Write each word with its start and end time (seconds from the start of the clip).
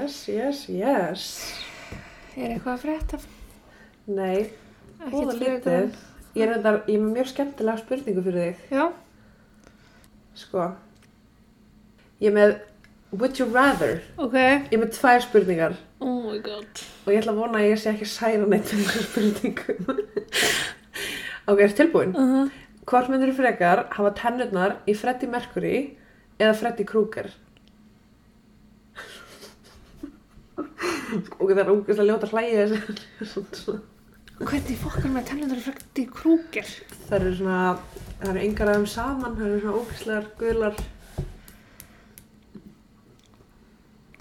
Yes, 0.00 0.28
yes, 0.32 0.58
yes. 0.72 1.22
Er 2.36 2.54
eitthvað 2.54 2.72
að 2.72 2.84
frétta? 2.84 3.18
Nei, 4.08 4.50
en- 5.04 5.32
lítið. 5.36 5.96
Ég 6.38 6.44
er, 6.46 6.52
reyndar, 6.54 6.78
ég 6.88 6.94
er 6.94 7.02
með 7.02 7.10
mjög 7.18 7.28
skemmtilega 7.32 7.82
spurningu 7.82 8.22
fyrir 8.24 8.46
þig. 8.46 8.62
Já, 8.70 8.84
Sko, 10.40 10.68
ég 12.22 12.30
er 12.30 12.36
með 12.38 12.54
Would 13.12 13.40
you 13.40 13.48
rather? 13.52 14.00
ok. 14.16 14.36
Ég 14.38 14.72
er 14.72 14.78
með 14.84 14.92
tvær 14.94 15.20
spurningar 15.26 15.74
Oh 16.00 16.22
my 16.30 16.38
god. 16.38 16.84
og 17.04 17.12
ég 17.12 17.18
ætla 17.20 17.32
að 17.34 17.40
vona 17.42 17.58
að 17.58 17.66
ég 17.72 17.80
sé 17.82 17.90
ekki 17.92 18.06
særa 18.08 18.46
neitt 18.48 18.72
um 18.72 18.84
þessu 18.86 19.02
spurningum. 19.08 20.00
ok, 21.50 21.60
er 21.66 21.74
tilbúin? 21.76 22.14
Uh 22.16 22.30
-huh. 22.30 22.50
Hvort 22.86 23.08
myndir 23.10 23.34
frekar 23.36 23.84
hafa 23.90 24.14
tennurnar 24.16 24.76
í 24.86 24.94
Freddie 24.96 25.28
Mercury 25.28 25.96
eða 26.38 26.54
Freddie 26.54 26.86
Krueger? 26.86 27.28
Ok, 30.60 31.50
það 31.50 31.62
er 31.64 31.70
ógeðslega 31.72 32.08
ljóta 32.10 32.30
hlægi 32.30 32.54
þessu. 32.60 33.78
Hvernig 34.40 34.78
fokkar 34.80 35.10
með 35.12 35.26
tennundur 35.28 35.60
frækt 35.66 35.98
í 36.00 36.04
krúkir? 36.08 36.68
Það 37.08 37.16
eru 37.18 37.32
svona, 37.36 37.58
það 38.22 38.30
eru 38.32 38.42
engar 38.46 38.70
aðeim 38.72 38.86
saman, 38.88 39.34
það 39.36 39.46
eru 39.50 39.58
svona 39.64 39.80
ógeðslegar, 39.82 40.26
guðlar. 40.40 40.76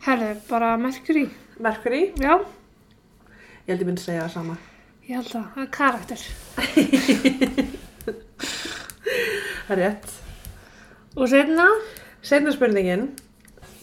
Herður, 0.06 0.38
bara 0.50 0.74
Mercury. 0.80 1.26
Mercury, 1.60 2.02
Já, 2.20 2.34
ég 2.40 3.72
held 3.74 3.82
ég 3.84 3.88
myndi 3.90 4.04
segja 4.04 4.26
það 4.26 4.34
sama. 4.38 4.56
ég 5.08 5.16
held 5.20 5.32
að 5.36 5.48
það 5.54 5.64
er 5.64 5.72
karakter. 5.76 6.22
Það 9.70 9.74
er 9.76 9.80
rétt. 9.84 10.06
Og 11.20 11.28
setna, 11.30 11.66
Seinna 12.26 12.52
spurningin, 12.56 13.04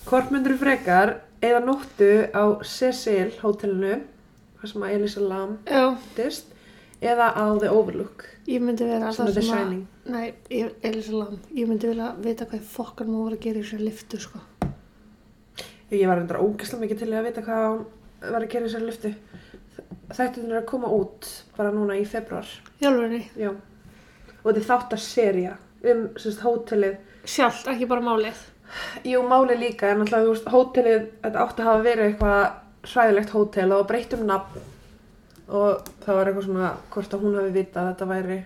hvort 0.08 0.32
myndir 0.34 0.56
frekar 0.58 1.12
eða 1.44 1.60
nóttu 1.64 2.10
á 2.32 2.44
Cecil 2.64 3.32
hótelinu, 3.42 4.00
hvað 4.60 4.72
sem 4.72 4.86
að 4.86 4.94
Elisa 4.96 5.20
Lam 5.24 5.56
dist, 6.16 6.52
eða 7.02 7.30
á 7.36 7.44
The 7.60 7.70
Overlook, 7.72 8.24
ég 8.48 8.62
myndi 8.64 8.86
vera 8.88 9.12
sem 9.12 9.26
alltaf 9.26 9.36
The 9.36 9.44
að... 9.44 9.50
Shining. 9.50 9.84
Nei, 10.06 10.34
Elisa 10.82 11.12
Lam, 11.12 11.38
ég 11.54 11.68
myndi 11.68 11.90
vilja 11.90 12.12
vita 12.22 12.46
hvað 12.48 12.64
fokkar 12.72 13.10
maður 13.10 13.26
voru 13.26 13.38
að 13.40 13.44
gera 13.48 13.60
í 13.60 13.66
þessu 13.66 13.82
liftu, 13.82 14.20
sko. 14.22 14.42
Ég 15.92 16.08
var 16.10 16.18
reyndar 16.18 16.40
ógeðslega 16.42 16.82
mikið 16.82 17.02
til 17.04 17.12
að 17.14 17.28
vita 17.28 17.42
hvað 17.46 17.84
var 18.26 18.42
að 18.42 18.50
gera 18.50 18.66
í 18.66 18.70
þessari 18.70 18.88
lyftu. 18.88 19.12
Þetta 20.16 20.42
er 20.42 20.56
að 20.60 20.68
koma 20.70 20.90
út 20.94 21.28
bara 21.56 21.70
núna 21.74 21.98
í 21.98 22.04
februar. 22.08 22.48
Hjálfurinni, 22.80 23.22
Já. 23.38 23.52
Og 23.52 24.48
þetta 24.54 24.60
er 24.62 24.66
þáttaserja 24.70 25.52
um 25.90 26.02
sérst, 26.18 26.42
hótelið. 26.42 26.96
sjálft, 27.26 27.66
ekki 27.70 27.86
bara 27.90 28.02
málið. 28.06 28.38
Jú, 29.04 29.22
máli 29.28 29.56
líka, 29.60 29.90
en 29.90 30.00
alltaf, 30.04 30.24
þú 30.24 30.32
veist, 30.34 30.48
hótelið, 30.52 31.06
þetta 31.22 31.42
átti 31.46 31.62
að 31.62 31.68
hafa 31.70 31.82
verið 31.86 32.08
eitthvað 32.10 32.52
hræðilegt 32.92 33.30
hótel 33.36 33.72
og 33.72 33.86
breytt 33.88 34.14
um 34.14 34.26
nafn. 34.26 34.60
Og 35.48 35.88
það 36.04 36.14
var 36.18 36.26
eitthvað 36.30 36.44
svona, 36.48 36.70
hvort 36.90 37.14
að 37.14 37.20
hún 37.22 37.36
hafi 37.38 37.52
vitað 37.54 37.82
að 37.84 37.90
þetta 37.94 38.06
væri 38.14 38.38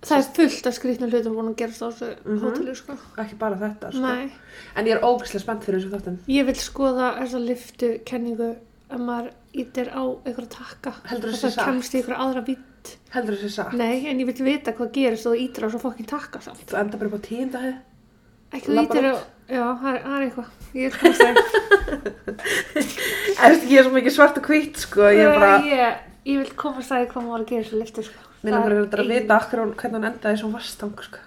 Það 0.00 0.16
er 0.16 0.28
fullt 0.32 0.66
af 0.70 0.74
skrýtna 0.78 1.06
hlutum 1.10 1.34
búin 1.36 1.48
að 1.50 1.56
gerast 1.60 1.82
á 1.84 1.88
þessu 1.92 2.06
Mhm. 2.24 2.38
hóteli, 2.40 2.74
sko. 2.76 2.94
ekki 3.20 3.36
bara 3.38 3.56
þetta, 3.60 3.90
sko. 3.92 4.00
Nei, 4.00 4.32
En 4.74 4.86
ég 4.86 4.96
er 4.96 5.02
ógeðslega 5.04 5.40
spennt 5.40 5.62
fyrir 5.64 5.80
þessu 5.82 5.90
þáttum. 5.92 6.16
ég 6.26 6.46
vil 6.46 6.54
skoða 6.54 7.18
þessa 7.20 7.40
liftu 7.44 8.00
kenningu 8.06 8.56
að 8.90 8.98
maður 9.04 9.30
ítir 9.54 9.92
á 9.92 10.00
einhverja 10.24 10.48
takka. 10.48 10.94
Heldur 11.04 11.28
og 11.28 11.34
þessi 11.34 11.44
það 11.46 11.52
satt? 11.52 11.64
kemst 11.66 11.92
í 11.94 11.98
einhverja 12.00 12.18
aðra 12.24 12.46
vitt. 12.46 12.96
Heldur 13.12 13.34
þessi 13.36 13.50
satt? 13.50 13.72
Nei, 13.74 14.06
en 14.06 14.18
ég 14.18 14.24
vil 14.26 14.44
vita 14.46 14.72
hvað 14.72 14.90
gerist 14.92 15.26
og 15.26 15.34
þú 15.36 15.40
ítir 15.44 15.64
á 15.64 15.70
svo 15.70 15.78
fokkin 15.84 16.06
takka 16.06 16.40
samt. 16.40 16.64
Þú 16.66 16.78
enda 16.80 16.96
bara 16.96 17.10
upp 17.10 17.20
á 17.20 17.26
tíundahið. 17.28 17.76
Ekki 18.50 18.66
þú 18.70 18.82
ítir 18.84 19.08
út. 19.10 19.26
já, 19.50 19.64
það 19.82 19.98
er, 19.98 20.24
eitthvað. 20.26 20.48
Ég 20.74 20.84
er 20.86 20.94
komast 21.00 21.20
það. 21.22 21.34
Eftir, 23.46 23.66
ég 23.70 23.78
er 23.80 23.86
svo 23.86 23.94
mikið 23.94 24.14
svart 24.16 24.40
og 24.40 24.50
hvitt, 24.50 24.80
sko. 24.84 25.06
Ég 25.10 25.22
er 25.26 25.36
bara... 25.38 25.52
Ég, 25.66 26.00
ég 26.30 26.42
vil 26.42 26.52
komast 26.58 26.90
það 26.92 27.06
hvað 27.12 27.26
maður 27.28 27.44
að 27.44 27.50
gera 27.52 27.66
þessu 27.66 27.80
liftu, 27.82 28.06
sko. 28.06 28.26
Mér 28.40 28.56
er 28.56 28.74
að, 28.78 28.96
að 29.02 29.12
vita 29.12 29.36
akkur 29.36 29.62
hún, 29.64 29.74
hvernig 29.78 30.00
hann 30.00 30.10
endaði 30.10 30.40
svo 30.40 30.50
vastang, 30.54 31.04
sko. 31.06 31.22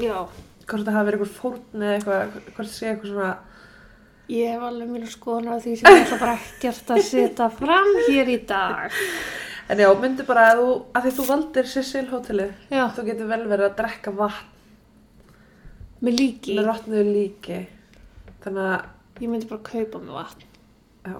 Já, 0.00 0.16
Hvort 0.70 0.86
það 0.86 0.94
hafi 0.94 1.08
verið 1.08 1.22
eitthvað 1.24 1.38
fórn 1.40 1.82
eða 1.82 1.94
eitthvað, 1.96 2.34
hvort 2.54 2.68
það 2.68 2.74
sé 2.76 2.90
eitthvað 2.92 3.10
svona, 3.10 3.30
ég 4.30 4.52
hef 4.54 4.66
alveg 4.68 4.90
mjög 4.92 5.08
skoðan 5.10 5.48
á 5.50 5.54
því 5.64 5.72
sem 5.80 5.88
ég 5.90 6.04
ætla 6.04 6.18
bara 6.20 6.34
ekkert 6.38 6.92
að 6.94 7.00
setja 7.08 7.48
fram 7.56 7.90
hér 8.06 8.30
í 8.30 8.36
dag. 8.46 8.94
en 9.66 9.82
já, 9.82 9.88
myndi 10.04 10.26
bara 10.28 10.44
að 10.52 10.60
þú, 10.60 10.68
að 10.94 11.08
því 11.08 11.12
þú 11.16 11.26
valdir 11.32 11.70
Cecil 11.72 12.04
hótelið, 12.12 12.52
Já, 12.70 12.84
þú 12.94 13.06
getur 13.08 13.30
vel 13.32 13.42
verið 13.50 13.66
að 13.66 13.76
drekka 13.80 14.14
vatn 14.20 14.46
með 16.00 16.16
líki. 16.20 16.54
með 16.58 16.66
rotnuðu 16.70 17.12
líki. 17.14 17.60
Þannig 18.44 18.70
að, 18.70 18.88
Ég 19.20 19.28
myndi 19.28 19.46
bara 19.50 19.60
kaupa 19.60 19.98
með 20.00 20.14
vatn. 20.16 20.44
já, 21.04 21.16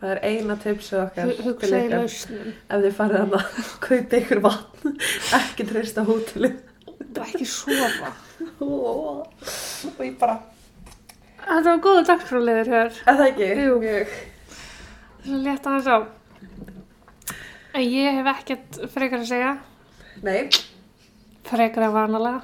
það 0.00 0.08
er 0.10 0.20
eina 0.26 0.56
tipsið 0.58 0.98
okkar. 1.04 1.28
Hugsa 1.46 1.78
í 1.78 1.90
lausnum. 1.92 2.48
Ef 2.66 2.80
þið 2.82 2.96
farið 2.96 3.20
að 3.22 3.60
kaupa 3.86 4.18
ykkur 4.18 4.40
vatn, 4.42 4.96
ekki 5.38 5.66
treysta 5.68 6.02
hótelið. 6.08 6.56
Og 7.12 7.20
ekki 7.28 7.46
sofa. 7.46 8.10
Og 8.66 10.02
ég 10.02 10.16
bara, 10.18 10.40
Þetta 11.42 11.62
var 11.68 11.80
góða 11.82 12.02
dagskrálegur 12.10 12.68
hér. 12.70 12.90
er 13.06 13.16
það 13.18 13.24
ekki? 13.28 13.46
Jú. 13.62 13.78
Mjög. 13.82 14.12
Svo 15.22 15.38
létt 15.46 15.66
aðeins 15.66 15.88
á. 15.90 15.98
En 17.74 17.82
ég 17.86 18.18
hef 18.18 18.28
ekkert 18.34 18.78
frekar 18.92 19.22
að 19.22 19.30
segja. 19.30 19.52
Nei, 20.22 20.50
Frekar 21.46 21.86
að 21.88 21.94
vanalega. 21.96 22.42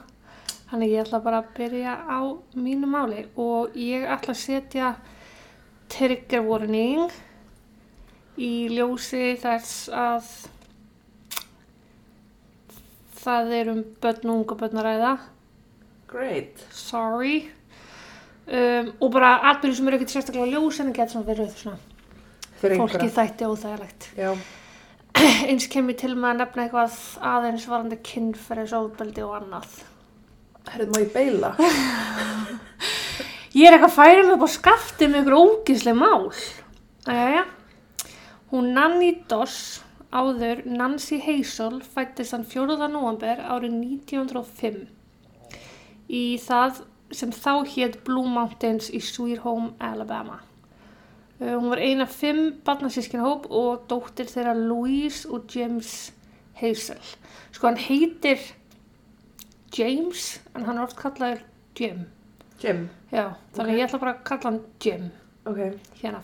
Þannig 0.68 0.90
ég 0.92 1.06
ætla 1.06 1.22
bara 1.24 1.40
að 1.42 1.52
byrja 1.56 1.94
á 2.04 2.20
mínu 2.54 2.88
máli. 2.90 3.24
Og 3.40 3.76
ég 3.78 4.04
ætla 4.04 4.34
að 4.34 4.42
setja 4.42 4.90
trigger 5.88 6.44
warning 6.44 7.08
í 8.38 8.68
ljósi 8.70 9.32
þess 9.40 9.88
að 9.88 10.28
það 13.18 13.54
er 13.58 13.70
um 13.72 13.80
börn 14.02 14.30
og 14.30 14.42
unga 14.42 14.58
börn 14.60 14.80
að 14.82 14.88
ræða. 14.88 15.12
great. 16.08 16.60
Sorry. 16.72 17.50
Um, 18.48 18.92
og 19.04 19.10
bara 19.12 19.34
atbyrði 19.50 19.76
sem 19.76 19.88
eru 19.90 19.98
ekkert 19.98 20.12
sérstaklega 20.14 20.52
ljós 20.54 20.78
en 20.80 20.88
það 20.88 20.94
getur 20.96 21.12
svona 21.12 21.28
verið 21.28 21.50
svona 21.58 21.78
Fyrir 22.62 22.78
fólki 22.80 22.96
einhverja. 22.96 23.16
þætti 23.18 23.48
óþægilegt. 23.50 24.06
Já, 24.16 24.30
Eins 25.50 25.66
kemur 25.68 25.96
til 26.00 26.14
með 26.16 26.30
að 26.30 26.40
nefna 26.40 26.64
eitthvað 26.64 26.96
aðeins 27.32 27.66
varandi 27.68 27.98
kynferðis 28.08 28.72
ofbeldi 28.78 29.26
og 29.26 29.34
annað. 29.36 29.76
Herrið 30.74 30.92
má 30.92 31.00
ég 31.02 31.12
beila? 31.14 31.52
Ég 33.56 33.66
er 33.68 33.78
eitthvað 33.78 34.24
mig 34.26 34.34
upp 34.36 34.46
á 34.46 34.50
skafti 34.52 35.08
með 35.08 35.22
ykkur 35.24 35.38
ógísleg 35.38 35.96
mál. 35.98 36.28
Æja, 37.08 37.46
hún 38.52 38.72
Nanny 38.76 39.14
Doss, 39.28 39.80
áður 40.12 40.62
Nancy 40.68 41.18
Hazel, 41.24 41.80
fættist 41.80 42.36
hann 42.36 42.44
4. 42.44 42.76
november 42.92 43.40
árið 43.48 43.74
1905 44.04 44.86
í 46.08 46.38
það 46.40 46.82
sem 47.14 47.32
þá 47.32 47.64
hétt 47.72 48.02
Blue 48.04 48.28
Mountains 48.28 48.90
í 48.92 49.00
Sweet 49.00 49.42
Home, 49.44 49.72
Alabama. 49.80 50.42
Hún 51.38 51.68
var 51.70 51.78
eina 51.78 52.06
fimm 52.10 52.58
barnasískina 52.66 53.22
hóp 53.22 53.46
og 53.54 53.84
dóttir 53.90 54.26
þeirra 54.26 54.56
Louise 54.58 55.28
og 55.30 55.46
James 55.54 56.10
Hazel. 56.58 56.98
Sko 57.54 57.68
hann 57.68 57.78
heitir 57.78 58.42
James 59.76 60.40
en 60.54 60.64
hann 60.64 60.78
er 60.78 60.82
oft 60.86 60.96
kallaður 60.96 61.42
Jim. 61.78 62.06
Jim, 62.60 62.88
Já, 63.12 63.34
þannig 63.54 63.74
Ok. 63.74 63.78
ég 63.78 63.86
ætla 63.88 64.00
bara 64.00 64.14
að 64.14 64.24
kalla 64.24 64.50
hann 64.50 64.60
Jim 64.82 65.10
ok. 65.46 65.78
hérna. 66.02 66.22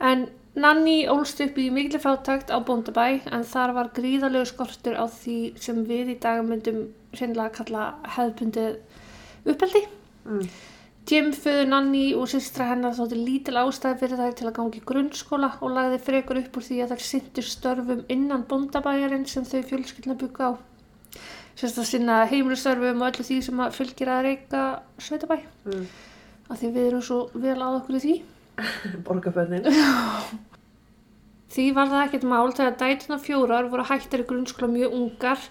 En 0.00 0.28
Nanny 0.58 1.06
ólst 1.06 1.40
upp 1.44 1.58
í 1.58 1.68
miklu 1.70 2.00
fátækt 2.02 2.50
á 2.50 2.58
Bóndabæ 2.58 3.20
en 3.30 3.44
þar 3.44 3.72
var 3.76 3.90
gríðalegu 3.94 4.46
skortur 4.46 4.96
á 4.98 5.06
því 5.06 5.36
sem 5.60 5.84
við 5.86 6.16
í 6.16 6.18
dag 6.18 6.42
myndum 6.44 6.88
sennilega 7.14 7.52
kalla 7.60 7.94
hefðbundið 8.16 8.78
uppeldi. 9.46 9.84
Mm. 10.26 10.48
Jim 11.08 11.30
föður 11.32 11.68
Nanny 11.70 12.12
og 12.14 12.26
systra 12.28 12.66
hennar 12.68 12.92
þótti 12.92 13.16
lítil 13.16 13.54
ástæði 13.56 13.98
fyrir 14.02 14.18
þær 14.20 14.34
til 14.36 14.48
að 14.50 14.56
gangi 14.58 14.82
grunnskóla 14.84 15.52
og 15.62 15.70
lagði 15.72 16.00
frekar 16.04 16.40
upp 16.42 16.58
úr 16.58 16.66
því 16.66 16.80
að 16.84 16.90
þær 16.92 17.04
syndu 17.06 17.44
störfum 17.46 18.02
innan 18.12 18.44
bóndabæjarinn 18.50 19.24
sem 19.30 19.46
þau 19.48 19.62
fjölskyldna 19.70 20.18
bygga 20.20 20.50
á. 20.50 20.52
Sérst 21.58 21.80
að 21.82 21.88
sinna 21.88 22.20
heimilistörfum 22.30 23.00
og 23.02 23.08
öllu 23.08 23.24
því 23.26 23.36
sem 23.42 23.60
að 23.64 23.72
fylgir 23.74 24.10
að 24.14 24.26
reyka 24.28 24.64
sveitabæ. 25.02 25.40
Mm. 25.66 25.86
Af 26.48 26.60
því 26.60 26.68
við 26.76 26.84
erum 26.90 27.02
svo 27.02 27.16
vel 27.34 27.56
að 27.56 27.78
okkur 27.80 27.96
í 27.98 28.02
því. 28.04 28.12
Borgarbönnin. 29.08 29.66
Því 31.48 31.64
var 31.72 31.88
það 31.88 32.02
ekkert 32.04 32.24
mál 32.28 32.50
þegar 32.52 32.74
dætuna 32.76 33.16
fjórar 33.24 33.68
voru 33.72 33.86
hættir 33.88 34.20
í 34.20 34.26
grunnskóla 34.28 34.68
mjög 34.68 34.96
ungar. 34.98 35.46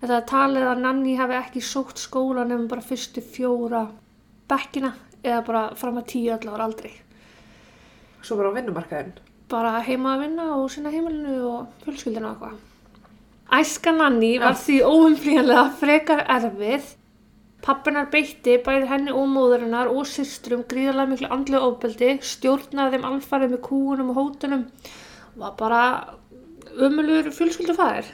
Þetta 0.00 0.20
talið 0.30 0.66
að 0.70 0.82
Nanni 0.84 1.16
hafi 1.18 1.34
ekki 1.34 1.62
sótt 1.66 1.98
skóla 1.98 2.44
nefnum 2.46 2.68
bara 2.70 2.84
fyrstu 2.86 3.24
fjóra 3.24 3.82
bekkina 4.46 4.92
eða 5.24 5.40
bara 5.48 5.64
fram 5.76 5.98
að 5.98 6.06
tíu 6.12 6.30
allar 6.36 6.62
aldrei. 6.68 6.92
Svo 8.22 8.38
bara 8.38 8.54
á 8.54 8.56
vinnumarkaðin. 8.56 9.12
Bara 9.50 9.80
heima 9.84 10.14
að 10.14 10.24
vinna 10.28 10.48
og 10.60 10.70
sinna 10.72 10.94
heimilinu 10.94 11.36
og 11.50 11.82
fjölskyldinu 11.82 12.30
og 12.30 12.32
eitthvað. 12.36 12.62
Æska 13.52 13.92
Nanni 13.94 14.38
var 14.42 14.54
Já. 14.56 14.62
því 14.64 14.76
óumflýjanlega 14.82 15.66
frekar 15.78 16.24
erfið. 16.26 16.94
Pappinar 17.62 18.08
beitti 18.10 18.58
bæði 18.62 18.86
henni 18.90 19.12
og 19.14 19.26
móðurinnar 19.30 19.90
og 19.90 20.06
systrum 20.06 20.64
gríðarlega 20.70 21.10
miklu 21.12 21.30
andlega 21.34 21.66
ofbeldi, 21.66 22.10
stjórnaði 22.22 22.96
þeim 22.96 23.06
alfarið 23.10 23.54
með 23.54 23.62
kúunum 23.66 24.12
og 24.12 24.18
hótunum 24.20 24.64
og 25.34 25.40
var 25.42 25.54
bara 25.58 25.82
ömulur 26.76 27.30
fjölskyldufæðir. 27.34 28.10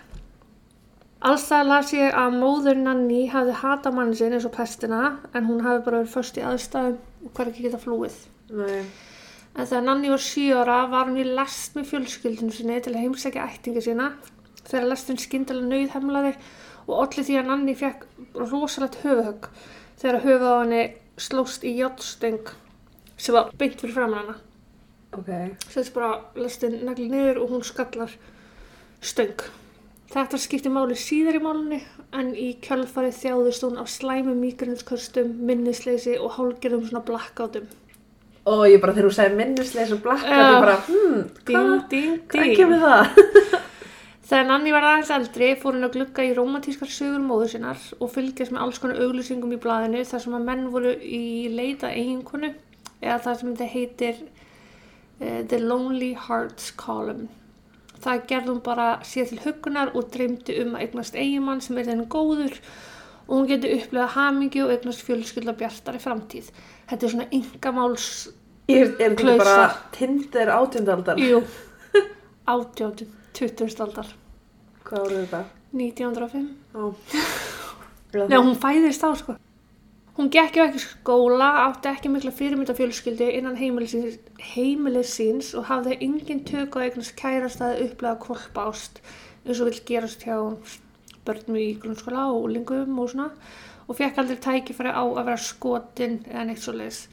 Allstað 1.23 1.69
las 1.69 1.93
ég 1.95 2.17
að 2.19 2.37
móður 2.41 2.81
Nanni 2.83 3.29
hafði 3.31 3.55
hata 3.61 3.93
mann 3.95 4.13
sinn 4.19 4.35
eins 4.35 4.47
og 4.49 4.55
pestina 4.57 5.19
en 5.33 5.47
hún 5.47 5.63
hafi 5.63 5.85
bara 5.85 6.03
verið 6.03 6.15
först 6.17 6.41
í 6.41 6.45
aðstæðum 6.45 6.99
og 7.27 7.33
hver 7.37 7.51
ekki 7.53 7.67
geta 7.69 7.81
flúið. 7.81 8.17
Nei. 8.59 8.83
En 9.53 9.69
þegar 9.69 9.85
Nanni 9.87 10.11
var 10.11 10.25
7 10.25 10.49
ára 10.65 10.79
var 10.91 11.11
hún 11.11 11.21
í 11.21 11.27
lest 11.29 11.77
með 11.77 11.91
fjölskyldinu 11.93 12.57
sinni 12.57 12.81
til 12.83 12.95
að 12.95 13.05
heimsækja 13.05 13.49
ættinga 13.53 13.85
sína 13.85 14.09
þegar 14.69 14.89
lestin 14.91 15.21
skyndilega 15.21 15.71
nöyð 15.71 15.95
hemlaði 15.97 16.35
og 16.87 16.97
allir 17.05 17.27
því 17.29 17.39
að 17.39 17.49
Nanni 17.51 17.77
fekk 17.79 18.07
rosalegt 18.39 19.01
höfuhögg 19.03 19.49
þegar 20.03 20.23
höfuð 20.27 20.51
á 20.51 20.57
henni 20.63 20.83
slóst 21.21 21.65
í 21.67 21.77
játtstöng 21.79 22.53
sem 23.17 23.37
var 23.37 23.53
beint 23.59 23.81
fyrir 23.81 23.95
framan 23.95 24.23
hana. 24.23 24.37
Ok. 25.13 25.29
Sett 25.69 25.93
bara 25.95 26.15
lestin 26.41 26.81
negli 26.87 27.09
niður 27.13 27.43
og 27.45 27.53
hún 27.53 27.67
skallar 27.67 28.15
stöng. 29.05 29.45
Þetta 30.13 30.39
skipti 30.41 30.73
máli 30.73 30.97
síðar 30.99 31.39
í 31.39 31.43
málunni 31.45 31.79
en 32.17 32.33
í 32.37 32.51
kjölfarið 32.65 33.21
þjáðist 33.21 33.65
hún 33.65 33.79
af 33.81 33.89
slæmu 33.93 34.35
mýgrinnsköstum, 34.37 35.31
minnisleysi 35.49 36.19
og 36.21 36.35
hálgerðum 36.37 36.85
svona 36.89 37.05
blackoutum. 37.07 37.69
Og 38.43 38.65
ég 38.67 38.81
bara 38.83 38.93
þegar 38.97 39.09
þú 39.09 39.15
segir 39.17 39.37
minnisleis 39.39 39.93
og 39.95 40.03
Já. 40.03 40.17
þetta 40.25 40.49
er 40.49 40.65
bara, 40.67 40.79
hmm, 40.89 41.21
hvað? 41.47 41.99
Hvað 42.33 42.57
kemur 42.59 42.83
það? 42.83 43.61
Þegar 44.23 44.47
Nanni 44.47 44.71
var 44.73 44.85
aðeins 44.87 45.11
eldri 45.11 45.49
fór 45.59 45.75
hún 45.75 45.85
að 45.89 45.97
glugga 45.97 46.25
í 46.25 46.35
romantískar 46.37 46.91
sögur 46.95 47.25
móður 47.27 47.51
sinnar 47.57 47.81
og 47.99 48.11
fylgjast 48.15 48.53
með 48.55 48.63
alls 48.65 48.79
konar 48.79 49.01
auglýsingum 49.03 49.55
í 49.57 49.59
blaðinu 49.65 50.05
þar 50.07 50.23
sem 50.23 50.37
að 50.39 50.45
menn 50.47 50.69
voru 50.71 50.93
í 51.03 51.23
leita 51.51 51.91
eiginkonu 51.91 52.53
eða 53.03 53.17
það 53.25 53.39
sem 53.41 53.51
þetta 53.51 53.71
heitir 53.73 54.21
uh, 54.23 55.41
The 55.51 55.59
Lonely 55.59 56.13
Hearts 56.29 56.71
Column. 56.79 57.27
Það 58.03 58.23
gerði 58.31 58.51
hún 58.53 58.63
bara 58.67 58.87
sér 59.07 59.27
til 59.31 59.41
huggunar 59.45 59.91
og 59.99 60.09
dreymdi 60.15 60.57
um 60.63 60.77
að 60.79 60.85
eignast 60.87 61.19
eigimann 61.19 61.61
sem 61.63 61.79
er 61.83 61.89
þennan 61.91 62.09
góður 62.11 62.55
og 63.27 63.35
hún 63.37 63.49
geti 63.51 63.75
upplegað 63.77 64.15
hamingju 64.17 64.65
og 64.69 64.73
eignast 64.77 65.03
fjölskylda 65.07 65.55
bjartari 65.59 66.01
framtíð. 66.03 66.49
Þetta 66.91 67.07
er 67.07 67.13
svona 67.17 67.29
yngamáls, 67.39 68.07
Ég 68.71 68.87
er 68.87 68.95
þetta 68.99 69.19
Klausa. 69.23 69.43
bara 69.43 69.69
Tinder 69.95 70.51
átjöndaldar? 70.55 71.19
jú, 71.23 71.43
átjóðum, 72.51 73.11
20. 73.39 73.81
aldar, 73.85 74.13
Hvað 74.85 75.07
voru 75.07 75.23
þetta? 75.23 75.45
1905. 75.73 76.51
Ó. 76.77 76.93
Nei, 78.29 78.37
hún 78.37 78.59
fæðist 78.61 79.05
á 79.07 79.11
sko. 79.17 79.39
Hún 80.19 80.29
gekk 80.29 80.59
ekki 80.61 80.81
skóla, 80.83 81.47
átti 81.71 81.89
ekki 81.89 82.11
mikla 82.13 82.35
fyrirmyndafjölskyldi 82.37 83.31
innan 83.39 83.57
heimilisins, 83.57 84.19
heimilisins 84.53 85.55
og 85.57 85.65
hafði 85.71 85.97
engin 86.05 86.43
tök 86.45 86.77
á 86.77 86.85
eignast 86.85 87.15
kærastæði 87.17 87.87
upplega 87.87 88.19
kvolpa 88.21 88.67
ást 88.69 89.01
eins 89.47 89.63
og 89.63 89.71
vill 89.71 89.81
gerast 89.89 90.27
hjá 90.29 90.37
börnum 91.25 91.57
í 91.57 91.71
grunnskóla 91.81 92.27
og 92.35 92.51
úlingum 92.51 93.01
og 93.01 93.09
svona 93.15 93.31
og 93.89 93.97
fekk 93.97 94.21
aldrei 94.21 94.43
tækifæri 94.45 94.93
á 94.93 95.01
að 95.01 95.23
vera 95.23 95.41
skotin 95.41 96.21
eða 96.29 96.45
neitt 96.51 96.61
svo 96.61 96.77
leiðis. 96.77 97.07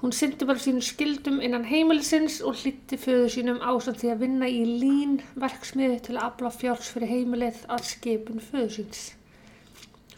Hún 0.00 0.14
syndi 0.16 0.46
bara 0.48 0.60
sínum 0.62 0.80
skildum 0.80 1.42
innan 1.44 1.66
heimilisins 1.68 2.38
og 2.40 2.56
hlýtti 2.62 2.96
föðu 3.00 3.26
sínum 3.34 3.58
ásamt 3.60 4.00
því 4.00 4.12
að 4.14 4.22
vinna 4.24 4.48
í 4.48 4.62
lín 4.64 5.18
verksmiði 5.36 5.98
til 6.06 6.14
að 6.16 6.22
afla 6.24 6.52
fjárs 6.54 6.88
fyrir 6.94 7.10
heimilið 7.10 7.58
að 7.68 7.84
skipun 7.90 8.40
föðu 8.40 8.70
síns. 8.78 9.02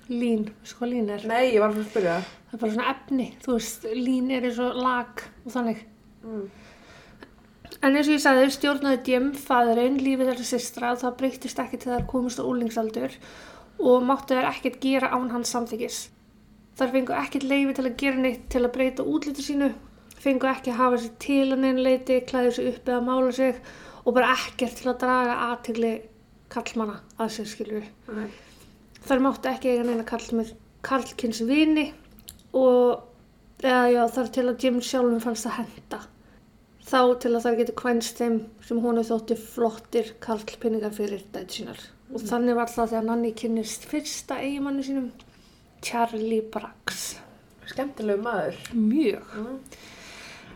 Lín, 0.06 0.52
veistu 0.60 0.78
hvað 0.78 0.92
lín 0.92 1.10
er? 1.14 1.26
Nei, 1.26 1.48
ég 1.56 1.58
var 1.64 1.74
að 1.74 1.88
spyrja. 1.88 2.14
Það 2.22 2.54
er 2.54 2.62
bara 2.62 2.76
svona 2.76 2.92
efni, 2.92 3.28
þú 3.42 3.56
veist, 3.56 3.90
lín 3.96 4.30
er 4.30 4.46
eins 4.46 4.62
og 4.62 4.78
lag 4.78 5.26
og 5.42 5.52
þannig. 5.56 5.84
Mm. 6.22 6.46
En 7.82 7.96
eins 7.96 8.06
og 8.06 8.14
ég 8.14 8.22
sagði, 8.22 8.48
stjórnaði 8.54 9.02
Djem, 9.08 9.30
fæðurinn, 9.34 9.98
lífið 9.98 10.28
þeirra 10.30 10.46
systra 10.46 10.94
og 10.94 11.02
það 11.02 11.16
breytist 11.22 11.62
ekki 11.62 11.82
til 11.82 11.94
þær 11.96 12.08
komist 12.10 12.38
á 12.38 12.46
úlingsaldur 12.46 13.16
og 13.82 14.04
máttu 14.06 14.38
þær 14.38 14.52
ekkert 14.52 14.78
gera 14.84 15.10
án 15.10 15.32
hans 15.34 15.50
samþykis. 15.50 16.04
Þar 16.78 16.92
fengu 16.94 17.16
ekkert 17.16 17.48
leifi 17.48 17.74
til 17.76 17.86
að 17.86 17.96
gera 18.00 18.22
neitt 18.24 18.44
til 18.52 18.62
að 18.62 18.72
breyta 18.76 19.04
útliti 19.04 19.44
sínu, 19.44 19.68
fengu 20.22 20.48
ekki 20.48 20.72
að 20.72 20.78
hafa 20.80 21.00
sér 21.02 21.16
til 21.20 21.42
að 21.50 21.60
neina 21.64 21.84
leiti, 21.84 22.20
klæði 22.28 22.54
sér 22.56 22.70
upp 22.72 22.88
eða 22.88 23.02
mála 23.08 23.32
sig 23.36 23.58
og 24.02 24.16
bara 24.16 24.32
ekkert 24.34 24.78
til 24.80 24.88
að 24.90 25.00
draga 25.02 25.36
aðtegli 25.48 25.92
kallmanna 26.52 26.98
að 27.20 27.34
sér 27.36 27.50
skilur 27.50 27.84
Nei. 28.12 28.28
þær 29.06 29.24
máttu 29.24 29.50
ekki 29.52 29.72
eiga 29.72 29.86
neina 29.88 30.06
karl 30.08 30.38
með 30.38 30.54
karlkins 30.84 31.42
vini 31.48 31.90
og 32.56 33.62
eða 33.62 33.84
já 33.92 34.02
þar 34.16 34.32
til 34.36 34.48
að 34.48 34.64
Jim 34.64 34.80
sjálfum 34.82 35.22
fannst 35.22 35.48
að 35.48 35.58
henda 35.60 36.00
þá 36.82 37.00
til 37.22 37.32
að 37.32 37.44
þær 37.46 37.58
getur 37.60 37.78
kvænst 37.78 38.20
þeim 38.20 38.38
sem 38.66 38.80
hefði 38.82 39.04
þótti 39.08 39.36
flottir 39.38 40.14
karlpinningar 40.24 40.94
fyrir 40.96 41.22
dæti 41.32 41.60
sínar. 41.60 41.78
Og 42.12 42.24
þannig 42.28 42.58
var 42.58 42.68
það 42.68 42.90
þegar 42.90 43.06
Nanni 43.06 43.30
kynnist 43.38 43.86
fyrsta 43.88 44.40
eigimanni 44.42 44.84
sínum 44.84 45.06
Charlie 45.82 46.42
Braggs 46.54 47.16
Skemmtilegu 47.66 48.22
maður. 48.22 48.56
mjög 48.74 49.34
Mm. 49.36 49.58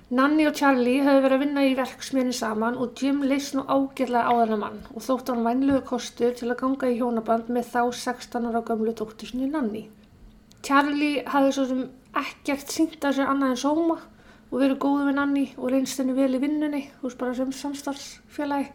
Nanni 0.08 0.44
og 0.46 0.54
Charlie 0.54 1.00
höfðu 1.02 1.22
verið 1.24 1.34
að 1.34 1.40
vinna 1.42 1.62
í 1.66 1.72
verksmiðni 1.74 2.34
saman 2.38 2.76
og 2.78 3.00
Jim 3.00 3.24
leist 3.26 3.56
nú 3.56 3.64
ágjörlega 3.66 4.22
á 4.22 4.32
þennan 4.38 4.60
mann 4.60 4.76
og 4.92 5.02
þótt 5.02 5.32
hann 5.32 5.42
vænlegu 5.42 5.80
kostur 5.88 6.36
til 6.38 6.46
að 6.46 6.60
ganga 6.60 6.90
í 6.92 6.98
hjónaband 7.00 7.50
með 7.50 7.72
þá 7.72 7.80
16 8.04 8.46
ára 8.46 8.62
gamlu 8.68 8.94
dóttur 8.94 9.32
sinni 9.32 9.48
Nanni. 9.50 9.88
Charlie 10.62 11.24
hafði 11.26 11.56
svo 11.56 11.64
sem 11.72 11.82
ekkert 12.22 12.70
sínt 12.70 13.02
að 13.02 13.18
sér 13.18 13.32
annað 13.32 13.56
en 13.56 13.60
sóma 13.64 13.98
og 13.98 14.56
verið 14.62 14.78
góðu 14.86 15.08
við 15.08 15.18
Nanni 15.18 15.44
og 15.56 15.74
reynst 15.74 15.98
henni 15.98 16.14
vel 16.14 16.38
í 16.38 16.42
vinnunni, 16.46 16.84
þú 17.00 17.08
veist 17.08 17.18
bara 17.24 17.34
sem 17.34 17.50
samstarfsfélagi. 17.64 18.70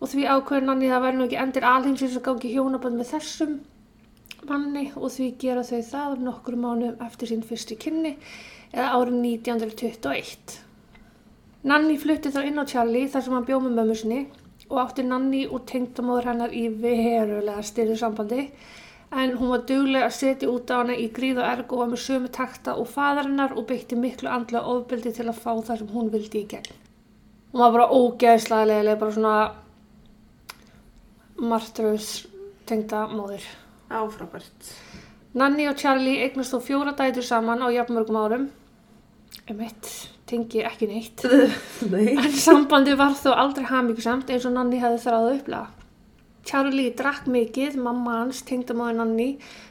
Og 0.00 0.08
því 0.14 0.24
ákveður 0.32 0.68
Nanni 0.70 0.88
það 0.88 1.04
væri 1.04 1.20
nú 1.20 1.28
ekki 1.28 1.42
endir 1.44 1.68
alheimsins 1.68 2.16
að 2.16 2.26
gangi 2.30 2.56
hjónaband 2.56 3.02
með 3.02 3.12
þessum 3.12 3.58
manni 4.48 4.84
og 4.94 5.10
því 5.14 5.30
gera 5.40 5.64
þau 5.66 5.80
það 5.90 6.22
nokkru 6.26 6.60
mánuðum 6.60 7.02
eftir 7.06 7.30
sín 7.30 7.42
fyrstu 7.46 7.76
kynni 7.80 8.14
eða 8.74 8.92
árið 8.98 9.18
1921. 9.30 10.54
Nanni 11.64 11.98
flutti 12.00 12.32
þá 12.34 12.40
inn 12.44 12.60
á 12.60 12.64
Charlie 12.68 13.08
þar 13.08 13.24
sem 13.24 13.36
hann 13.36 13.46
bjóð 13.48 13.66
með 13.66 13.76
mömmu 13.78 13.98
sinni 13.98 14.22
og 14.68 14.80
átti 14.82 15.04
Nanni 15.06 15.44
og 15.48 15.64
tengdamóður 15.70 16.30
hennar 16.32 16.52
í 16.56 16.66
verulega 16.82 17.62
styrðu 17.64 17.96
sambandi 18.00 18.42
en 19.14 19.36
hún 19.38 19.52
var 19.52 19.64
duglega 19.68 20.08
að 20.08 20.16
setja 20.18 20.50
út 20.50 20.70
á 20.74 20.82
hana 20.82 20.94
í 20.98 21.08
gríð 21.14 21.40
og 21.40 21.48
erg 21.48 21.72
og 21.72 21.82
var 21.82 21.90
með 21.92 22.04
sömu 22.04 22.30
takta 22.34 22.74
og 22.80 22.88
faðarinnar 22.90 23.54
og 23.54 23.68
beitti 23.68 23.98
miklu 23.98 24.28
andlega 24.32 24.70
ofbeldi 24.74 25.12
til 25.14 25.28
að 25.28 25.40
fá 25.40 25.52
það 25.52 25.78
sem 25.80 25.92
hún 25.94 26.10
vildi 26.12 26.42
í 26.42 26.48
gegn. 26.50 26.80
Hún 27.52 27.62
var 27.62 27.74
bara 27.76 27.92
ógeðslega 27.94 28.70
leiðilega, 28.70 29.00
bara 29.02 29.14
svona 29.14 29.36
martröðs 31.38 32.08
tengda 32.66 33.06
móður. 33.12 33.63
Áfrábært. 33.94 34.72
Nanni 35.34 35.66
og 35.66 35.78
Charlie 35.78 36.22
eignast 36.22 36.54
þó 36.54 36.60
fjóra 36.62 36.92
dætur 36.94 37.24
saman 37.26 37.62
á 37.62 37.68
jafnmörgum 37.74 38.18
árum. 38.18 38.50
Um 39.50 39.62
eitt 39.66 39.88
tengi 40.30 40.62
ekki 40.64 40.88
neitt. 40.88 41.24
Nei. 41.92 42.14
En 42.14 42.36
sambandi 42.38 42.94
var 42.98 43.16
þó 43.18 43.32
aldrei 43.34 43.66
hamingjusamt 43.68 44.30
eins 44.30 44.46
og 44.46 44.54
Nanni 44.54 44.78
hefði 44.82 45.00
þráð 45.04 45.26
að 45.26 45.38
upplega. 45.38 45.64
Charlie 46.44 46.92
drakk 46.94 47.26
mikið, 47.32 47.78
mamma 47.80 48.18
hans, 48.20 48.42
tengdamáði 48.46 48.98
Nanni, 48.98 49.28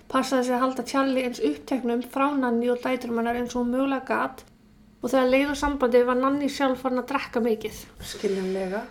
passaði 0.09 0.47
sig 0.47 0.55
að 0.57 0.63
halda 0.65 0.85
Charlie 0.89 1.27
eins 1.27 1.39
uppteknum 1.45 2.01
frá 2.11 2.25
Nanni 2.35 2.71
og 2.73 2.81
dæturum 2.83 3.21
hennar 3.21 3.39
eins 3.39 3.55
og 3.55 3.69
mögulega 3.69 4.07
gat 4.09 4.43
og 5.03 5.11
þegar 5.11 5.29
leið 5.29 5.53
á 5.53 5.55
sambandi 5.59 6.01
var 6.07 6.19
Nanni 6.19 6.49
sjálf 6.51 6.83
farin 6.83 7.03
að 7.03 7.09
drakka 7.11 7.43
mikið. 7.43 7.79
Skiljanlega. 8.13 8.83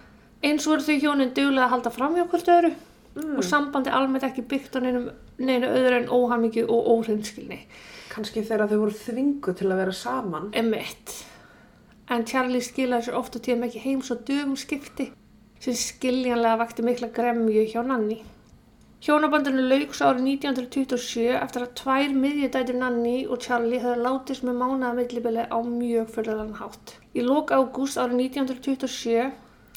Eins 0.45 0.65
voru 0.69 0.85
þau 0.85 0.97
hjónin 1.05 1.35
duglega 1.37 1.67
að 1.69 1.75
halda 1.77 1.95
fram 1.95 2.17
hjá 2.17 2.25
hvort 2.29 2.51
öðru 2.57 2.73
Mm. 3.13 3.37
og 3.37 3.45
sambandi 3.45 3.93
almennt 3.93 4.25
ekki 4.25 4.45
byggt 4.49 4.77
á 4.77 4.81
neinu, 4.81 5.03
neinu 5.37 5.69
öðru 5.69 5.97
en 5.99 6.09
óhamingju 6.09 6.65
og 6.65 6.87
óhreinskilni. 6.95 7.59
Kanski 8.13 8.41
þegar 8.41 8.71
þau 8.71 8.79
voru 8.87 8.97
þvingu 8.97 9.55
til 9.57 9.69
að 9.69 9.83
vera 9.83 9.97
saman. 9.97 10.49
Emmett. 10.57 11.19
En 12.09 12.25
Charlie 12.29 12.65
skilaði 12.65 13.09
sér 13.09 13.19
oft 13.21 13.37
og 13.37 13.45
tíðum 13.45 13.67
ekki 13.69 13.83
heim 13.85 14.01
svo 14.05 14.17
dögum 14.17 14.57
skipti 14.57 15.11
sem 15.63 15.77
skiljanlega 15.79 16.59
vakti 16.59 16.85
mikla 16.85 17.13
gremju 17.15 17.67
hjá 17.71 17.85
Nanni. 17.87 18.23
Hjónabandinu 19.03 19.63
lauks 19.67 20.01
árið 20.07 20.27
1927 20.33 21.37
eftir 21.37 21.65
að 21.65 21.73
tvær 21.81 22.13
miðjudætur 22.23 22.77
Nanni 22.79 23.15
og 23.27 23.41
Charlie 23.43 23.81
höfðu 23.83 24.05
látist 24.07 24.45
með 24.47 24.61
mánaða 24.61 24.99
millibili 24.99 25.47
á 25.47 25.59
mjög 25.67 26.13
fyrðalan 26.17 26.59
hátt. 26.61 26.97
Í 27.13 27.25
lók 27.27 27.51
ágúst 27.51 27.99
árið 27.99 28.29
1927 28.29 29.25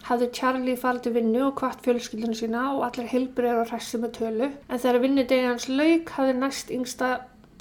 hafði 0.05 0.29
Charlie 0.37 0.77
farið 0.77 1.05
til 1.05 1.13
vinnu 1.15 1.41
og 1.47 1.55
kvart 1.59 1.81
fjölskyldinu 1.85 2.37
sína 2.37 2.67
og 2.75 2.83
allir 2.87 3.09
heilbreyður 3.09 3.63
og 3.63 3.71
hressi 3.71 3.99
með 4.01 4.13
tölu 4.19 4.49
en 4.51 4.81
þegar 4.83 5.01
vinnudegi 5.01 5.47
hans 5.47 5.67
lauk 5.71 6.13
hafði 6.17 6.37
næst 6.41 6.71
yngsta 6.75 7.09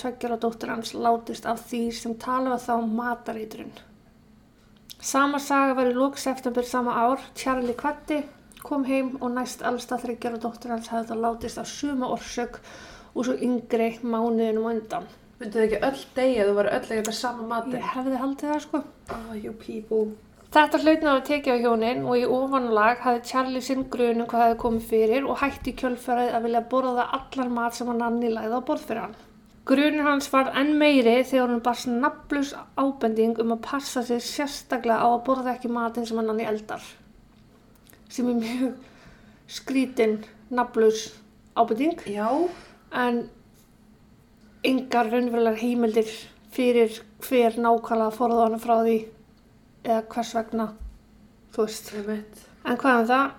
tveggjara 0.03 0.39
dóttir 0.43 0.73
hans 0.75 0.93
látist 0.95 1.49
af 1.49 1.65
því 1.71 1.83
sem 1.97 2.17
talaði 2.21 2.61
þá 2.67 2.95
matareiturinn. 3.01 3.75
Sama 5.05 5.41
saga 5.41 5.77
var 5.79 5.91
í 5.91 5.97
lók 5.97 6.19
september 6.21 6.67
sama 6.69 6.97
ár, 6.97 7.23
Charlie 7.37 7.77
kvatti 7.77 8.23
kom 8.65 8.85
heim 8.89 9.15
og 9.21 9.35
næst 9.37 9.63
alsta 9.65 9.99
þryggjara 10.01 10.41
dóttir 10.41 10.73
hans 10.73 10.89
hefði 10.93 11.13
það 11.13 11.25
látist 11.27 11.61
af 11.61 11.69
suma 11.69 12.09
orsök 12.13 12.61
og 13.15 13.27
svo 13.27 13.35
yngri 13.47 13.91
mánuðinum 14.03 14.69
á 14.69 14.71
undan. 14.73 15.09
Myndu 15.41 15.59
þið 15.59 15.67
ekki 15.67 15.83
öll 15.89 16.05
degja, 16.17 16.47
þú 16.49 16.55
var 16.59 16.71
öll 16.73 16.85
að 16.85 16.97
geta 16.99 17.17
sama 17.17 17.49
matinn? 17.51 17.77
Ég 17.77 17.91
hefði 17.95 18.23
haldið 18.23 18.53
það 18.53 18.63
sko. 18.65 18.81
Oh, 19.17 19.35
you 19.37 19.53
people. 19.61 20.07
Þetta 20.55 20.79
hlautna 20.85 21.13
að 21.17 21.25
tekið 21.27 21.57
á 21.59 21.63
hjónin 21.65 22.05
og 22.07 22.15
í 22.15 22.27
ofanlag 22.31 23.01
hafði 23.03 23.23
Charlie 23.27 23.61
sinn 23.67 23.89
grunum 23.91 24.29
hvað 24.31 24.43
hefði 24.45 24.59
komið 24.63 24.85
fyrir 24.87 25.25
og 25.27 25.41
hætti 25.41 25.73
kjölfærið 25.81 26.29
að 26.31 26.45
vilja 26.47 26.61
borða 26.71 27.07
allan 27.17 27.49
mat 27.57 27.75
sem 27.75 27.89
hann 27.91 27.99
Nanni 27.99 28.29
læði 28.31 28.55
á 28.55 28.63
borð 28.69 28.85
fyrir 28.87 29.01
hann. 29.03 29.17
Grunur 29.67 30.07
hans 30.07 30.29
var 30.31 30.53
enn 30.55 30.71
meiri 30.79 31.17
þegar 31.27 31.51
hann 31.51 31.65
bara 31.65 31.81
snabblus 31.81 32.53
ábending 32.79 33.41
um 33.43 33.55
að 33.57 33.65
passa 33.67 34.05
sig 34.07 34.23
sérstaklega 34.23 35.01
á 35.03 35.09
að 35.09 35.25
borða 35.27 35.57
ekki 35.57 35.73
matin 35.75 36.07
sem 36.07 36.21
hann 36.23 36.31
Nanni 36.31 36.47
eldar. 36.47 36.87
Sem 38.07 38.31
er 38.31 38.39
mjög 38.39 38.79
skrítin 39.51 40.21
nafnlaus 40.55 41.09
ábending 41.59 41.99
Já, 42.07 42.31
en 42.95 43.25
yngar 44.63 45.11
raunverulegar 45.11 45.59
heimildir 45.65 46.15
fyrir 46.55 47.03
hver 47.27 47.59
nákvæmlega 47.59 48.15
forða 48.15 48.47
hann 48.47 48.63
frá 48.63 48.77
því 48.85 48.99
eða 49.85 50.03
hvers 50.11 50.35
vegna, 50.35 50.69
þú 51.55 51.67
veist. 51.69 51.91
En 52.65 52.79
hvað 52.81 53.01
um 53.03 53.09
það? 53.13 53.33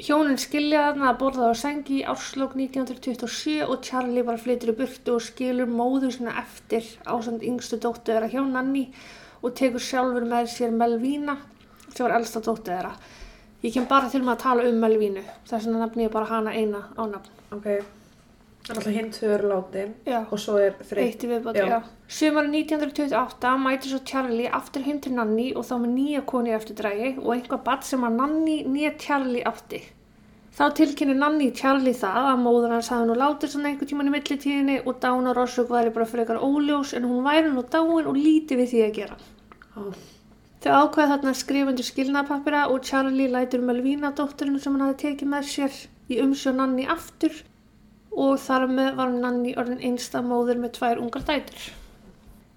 Hjónin 0.00 0.38
skilja 0.40 0.86
þarna 0.86 1.10
að 1.10 1.18
borða 1.20 1.50
á 1.52 1.54
sengi 1.60 1.98
í 1.98 2.04
árslokk 2.08 2.54
1927 2.56 3.66
og 3.66 3.82
Charlie 3.84 4.24
bara 4.24 4.40
flytur 4.40 4.72
í 4.72 4.76
burtu 4.78 5.18
og 5.18 5.26
skilur 5.26 5.68
móður 5.68 6.14
sinna 6.14 6.38
eftir 6.40 6.86
ásand 7.04 7.44
yngstu 7.44 7.76
dóttu 7.82 8.14
þeirra 8.14 8.30
hjá 8.32 8.40
Nanni 8.46 8.86
og 9.44 9.52
tekur 9.60 9.84
sjálfur 9.84 10.24
með 10.30 10.48
sér 10.54 10.72
Melvína 10.72 11.36
sem 11.90 12.06
var 12.06 12.16
elsta 12.16 12.40
dóttu 12.40 12.72
þeirra. 12.72 12.94
Ég 13.60 13.76
kem 13.76 13.90
bara 13.90 14.08
til 14.08 14.22
með 14.24 14.38
að 14.38 14.44
tala 14.46 14.68
um 14.70 14.80
Melvínu, 14.80 15.26
þess 15.44 15.66
vegna 15.68 15.84
nafni 15.84 16.06
ég 16.06 16.14
bara 16.16 16.32
hana 16.32 16.56
eina 16.56 16.86
á 16.96 17.02
nafn. 17.04 17.40
Ok. 17.52 17.68
Það 18.60 18.70
er 18.70 18.78
alltaf 18.78 18.94
hinn 18.94 19.12
tvö 19.16 19.28
eru 19.34 19.48
látin 19.50 19.92
og 20.20 20.38
svo 20.38 20.56
er 20.60 20.74
þreytt. 20.78 21.06
Eitt 21.06 21.22
í 21.24 21.28
viðbót, 21.30 21.56
Já. 21.56 21.66
já. 21.70 21.78
Sumari 22.06 22.50
1928 22.60 23.54
mæti 23.62 23.88
svo 23.90 24.00
Charlie 24.10 24.50
aftur 24.58 24.84
heim 24.84 25.00
til 25.00 25.14
Nanni 25.16 25.46
og 25.56 25.64
þá 25.64 25.72
með 25.80 25.94
nýja 25.94 26.20
koni 26.28 26.52
eftir 26.54 26.76
drægi 26.76 27.14
og 27.22 27.32
einhvað 27.34 27.64
badd 27.64 27.88
sem 27.88 28.04
að 28.04 28.20
Nanni 28.20 28.58
nýja 28.68 28.92
Charlie 29.00 29.46
átti. 29.48 29.80
Þá 30.60 30.64
tilkynni 30.76 31.16
Nanni 31.16 31.50
Charlie 31.56 31.96
það 31.96 32.30
að 32.34 32.40
móður 32.44 32.76
hans 32.76 32.92
hafði 32.92 33.08
nú 33.08 33.16
látið 33.16 33.52
svona 33.54 33.70
einhver 33.70 33.88
tíman 33.88 34.10
í 34.10 34.14
millitíðinni 34.14 34.78
og 34.84 35.00
dánar 35.00 35.40
orsök 35.40 35.70
væri 35.72 35.92
bara 35.94 36.08
frekar 36.10 36.42
óljós 36.44 36.92
en 36.98 37.06
hún 37.08 37.24
væri 37.24 37.48
nú 37.54 37.64
dáin 37.64 38.08
og 38.10 38.16
lítið 38.18 38.60
við 38.60 38.72
því 38.74 38.82
að 38.86 38.96
gera. 38.98 39.20
Ó, 39.78 39.82
Þau 40.60 40.72
ákveða 40.76 41.14
þarna 41.14 41.70
undir 41.70 41.86
skilnaðpappira 41.88 42.66
og 42.68 42.82
Charlie 42.84 43.30
lætur 43.32 43.62
Melvína 43.64 44.10
dótturinn 44.12 44.60
sem 44.60 44.74
hann 44.76 44.90
hafi 44.90 44.98
tekið 45.06 45.30
með 45.32 45.46
sér 45.48 45.78
í 46.12 46.18
umsjón 46.20 46.60
Nanni 46.60 46.84
aftur 46.84 47.32
og 48.10 48.40
þar 48.42 48.66
með 48.70 48.90
var 48.98 49.12
Nanni 49.14 49.54
orðin 49.58 49.84
einsta 49.86 50.22
móður 50.24 50.60
með 50.62 50.74
tvær 50.78 51.00
ungar 51.02 51.24
dætur. 51.28 51.70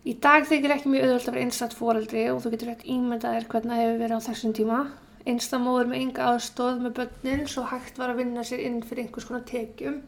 Í 0.03 0.17
dag 0.19 0.43
þykir 0.49 0.73
ekki 0.75 0.89
mjög 0.91 1.05
auðvöld 1.05 1.27
að 1.29 1.31
vera 1.31 1.45
einstætt 1.45 1.77
foreldri 1.77 2.23
og 2.31 2.41
þú 2.43 2.49
getur 2.53 2.69
rétt 2.73 2.81
ímyndað 2.91 3.37
þér 3.37 3.45
hvernig 3.53 3.71
það 3.71 3.83
hefur 3.83 4.01
verið 4.01 4.19
á 4.19 4.27
þessum 4.27 4.55
tíma. 4.57 4.79
Einsta 5.23 5.59
móður 5.63 5.87
með 5.93 6.01
enga 6.01 6.25
aðstóð 6.33 6.81
með 6.83 6.95
börnin 6.97 7.45
svo 7.47 7.63
hægt 7.69 8.01
var 8.01 8.11
að 8.11 8.19
vinna 8.19 8.43
sér 8.43 8.65
inn 8.65 8.81
fyrir 8.83 9.05
einhvers 9.05 9.29
konar 9.29 9.45
tekjum. 9.47 10.01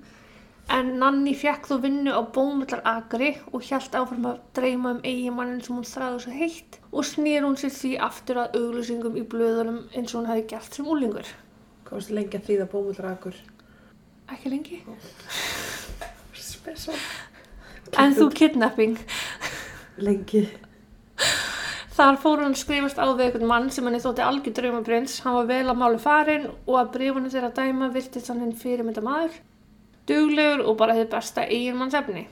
En 0.75 0.92
Nanni 1.00 1.32
fekk 1.38 1.70
þó 1.70 1.75
vinnu 1.86 2.12
á 2.12 2.22
bómullar 2.36 2.84
agri 2.92 3.32
og 3.54 3.64
hjælt 3.64 3.96
áfram 3.96 4.28
að 4.34 4.44
dreyma 4.58 4.96
um 4.98 5.02
eigimannin 5.06 5.64
sem 5.64 5.78
hún 5.78 5.88
þráði 5.88 6.22
svo 6.25 6.38
heitt 6.42 6.80
og 6.92 7.08
snýr 7.08 7.46
hún 7.48 7.60
sér 7.62 7.75
því 7.80 7.96
aftur 8.10 8.44
að 8.44 8.58
auglýsingum 8.60 9.16
í 9.16 9.28
blöðunum 9.32 9.84
eins 9.94 10.12
og 10.12 10.24
hún 10.24 10.32
hefði 10.34 10.48
gert 10.52 10.75
sem 10.75 10.90
úlingur. 10.90 11.36
varstu 11.88 12.18
lengi 12.18 12.42
að 12.42 12.50
þýða 12.50 12.72
bómullrakur? 12.74 13.44
Ekki 14.34 14.50
lengi. 14.50 14.82
Spesal. 16.34 16.96
En 18.01 18.15
þú 18.17 18.29
kidnapping. 18.34 18.98
Lengi. 20.01 20.48
Þar 21.96 22.17
fór 22.20 22.41
hann 22.44 22.58
skrifast 22.60 22.98
á 23.00 23.05
við 23.08 23.29
einhvern 23.29 23.48
mann 23.48 23.67
sem 23.72 23.86
henni 23.88 24.01
þótti 24.03 24.24
algjör 24.25 24.55
draumaprins. 24.58 25.20
Hann 25.24 25.38
var 25.38 25.46
vel 25.51 25.70
að 25.72 25.79
máli 25.79 26.00
farin 26.03 26.50
og 26.51 26.79
að 26.82 26.89
brifunum 26.98 27.32
þeirra 27.32 27.53
dæma 27.55 27.91
virtist 27.94 28.32
hann 28.32 28.41
hinn 28.44 28.58
fyrirmynda 28.60 29.03
maður. 29.05 29.38
Duglegur 30.10 30.65
og 30.65 30.75
bara 30.82 30.98
hefði 30.98 31.12
besta 31.13 31.46
eiginmannsefni. 31.46 32.25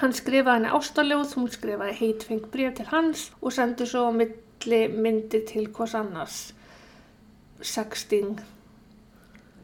Hann 0.00 0.16
skrifaði 0.16 0.62
henni 0.62 0.72
ástaljóð, 0.78 1.36
hún 1.36 1.52
skrifaði 1.52 1.98
heitfeng 2.00 2.48
bref 2.54 2.78
til 2.78 2.88
hans 2.90 3.28
og 3.42 3.52
sendi 3.54 3.86
svo 3.86 4.08
milli 4.14 4.80
myndi 4.88 5.44
til 5.50 5.68
hvers 5.76 5.94
annars. 5.98 6.38
Sexting 7.60 8.40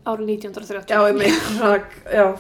árið 0.09 0.33
1930. 0.37 0.90
Já, 0.90 1.00
ég 1.09 1.16
meina. 1.21 2.37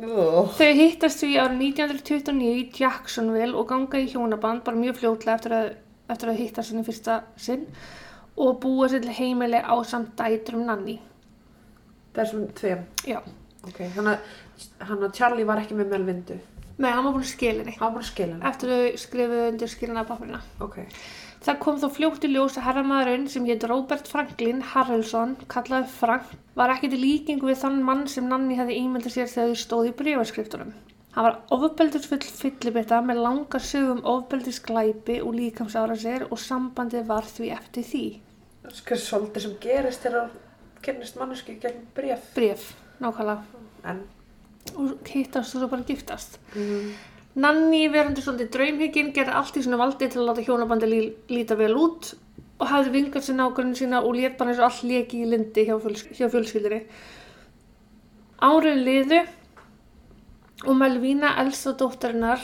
Þau 0.00 0.70
hittast 0.78 1.20
því 1.20 1.32
árið 1.42 1.64
1929 1.66 2.52
í 2.56 2.62
Jacksonville 2.80 3.56
og 3.58 3.68
ganga 3.68 4.00
í 4.00 4.08
hjónaband 4.10 4.64
bara 4.64 4.80
mjög 4.80 5.00
fljótlega 5.02 5.36
eftir 5.36 5.56
að, 5.58 5.72
eftir 6.10 6.32
að 6.32 6.40
hittast 6.40 6.72
henni 6.72 6.86
fyrsta 6.86 7.18
sinn 7.36 7.66
og 8.40 8.56
búa 8.62 8.88
sér 8.88 9.04
til 9.04 9.18
heimili 9.18 9.60
á 9.60 9.74
samt 9.84 10.14
dætrum 10.16 10.64
Nanni. 10.64 10.96
Þessum 12.16 12.48
tveim. 12.56 12.86
Já, 13.06 13.20
Ok, 13.68 13.82
hann 13.92 14.08
að, 14.08 14.28
hann 14.88 15.02
að 15.04 15.16
Charlie 15.18 15.44
var 15.48 15.60
ekki 15.60 15.76
með 15.76 15.90
Melvindu. 15.92 16.38
með 16.80 16.94
hann 16.96 17.04
var 17.04 17.12
búin 17.12 17.24
að 17.26 17.32
skila 18.08 18.32
henni 18.32 18.48
eftir 18.48 18.70
að 18.72 18.78
þau 18.80 19.00
skrifuðu 19.02 19.48
undir 19.50 19.68
skilina 19.68 20.04
pappirina. 20.08 20.40
Ok. 20.64 20.78
Það 21.40 21.58
kom 21.64 21.76
þó 21.80 21.86
fljótt 21.96 22.24
í 22.26 22.28
ljós 22.34 22.58
að 22.60 22.66
herramaðurinn 22.66 23.22
sem 23.32 23.46
hétt 23.48 23.64
Robert 23.70 24.08
Franklin 24.12 24.58
Harrelson, 24.74 25.38
kallaði 25.48 25.88
Frank, 25.94 26.34
var 26.58 26.74
ekki 26.74 26.90
til 26.92 27.00
líkingu 27.00 27.48
við 27.48 27.62
þann 27.62 27.78
mann 27.86 28.02
sem 28.12 28.26
Nanni 28.28 28.58
hefði 28.58 28.76
ímyndið 28.82 29.14
sér 29.14 29.30
þegar 29.32 29.54
þau 29.54 29.62
stóði 29.62 29.92
í 29.92 29.94
brífarskriftunum. 30.02 30.74
Hann 31.14 31.26
var 31.26 31.38
ofbeldisfull 31.56 32.20
fyllibitta 32.22 33.00
með 33.02 33.22
langa 33.24 33.60
sögum 33.64 34.04
ofbeldisglæpi 34.06 35.16
og 35.24 35.32
líkamsárasir 35.38 36.26
og 36.28 36.38
sambandið 36.38 37.08
var 37.08 37.26
því 37.26 37.50
eftir 37.56 37.88
því. 37.88 38.04
Skar 38.76 39.00
svolítið 39.00 39.46
sem 39.46 39.56
gerist 39.64 40.04
þegar 40.04 40.28
kennist 40.84 41.16
manneski 41.18 41.56
gegn 41.62 41.86
bref. 41.96 42.28
Bréf, 42.36 42.68
nákvæmlega. 43.00 43.64
En. 43.88 44.04
Og 44.76 45.08
hittast 45.08 45.56
og 45.56 45.64
svo 45.64 45.70
bara 45.72 45.88
giftast. 45.88 46.36
Mm. 46.52 46.92
Nanni 47.38 47.84
verandi 47.92 48.24
svolítið 48.24 48.48
draumhygginn 48.56 49.12
gerði 49.14 49.36
allt 49.38 49.56
í 49.56 49.62
svona 49.62 49.78
valdi 49.78 50.08
til 50.10 50.18
að 50.18 50.26
láta 50.26 50.42
hjónabandi 50.42 50.88
lí, 50.90 51.00
líta 51.30 51.54
vel 51.54 51.76
út 51.78 52.08
og 52.58 52.66
hafði 52.66 52.90
vingað 52.96 53.26
sér 53.26 53.36
nákvæmlega 53.38 53.78
sína 53.78 54.00
og 54.02 54.16
lét 54.18 54.34
bara 54.40 54.50
eins 54.50 54.58
og 54.58 54.66
allt 54.66 54.82
leki 54.90 55.20
í 55.22 55.28
lindi 55.30 55.64
hjá, 55.68 55.76
fjöls, 55.80 56.02
hjá 56.10 56.26
fjölskyldinni. 56.32 56.80
Árið 58.42 58.82
liðu 58.88 59.20
og 60.66 60.76
Melvína, 60.76 61.36
elsta 61.40 61.72
dóttarinnar, 61.78 62.42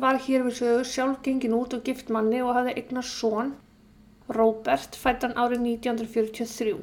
var 0.00 0.18
hér 0.24 0.46
við 0.46 0.56
sögu 0.58 0.88
sjálf 0.88 1.20
gengin 1.22 1.56
út 1.58 1.76
og 1.76 1.84
gift 1.84 2.08
manni 2.08 2.40
og 2.42 2.56
hafði 2.56 2.78
eignast 2.80 3.14
son, 3.20 3.52
Robert, 4.32 4.96
fættan 4.96 5.36
árið 5.36 5.68
1943. 5.76 6.74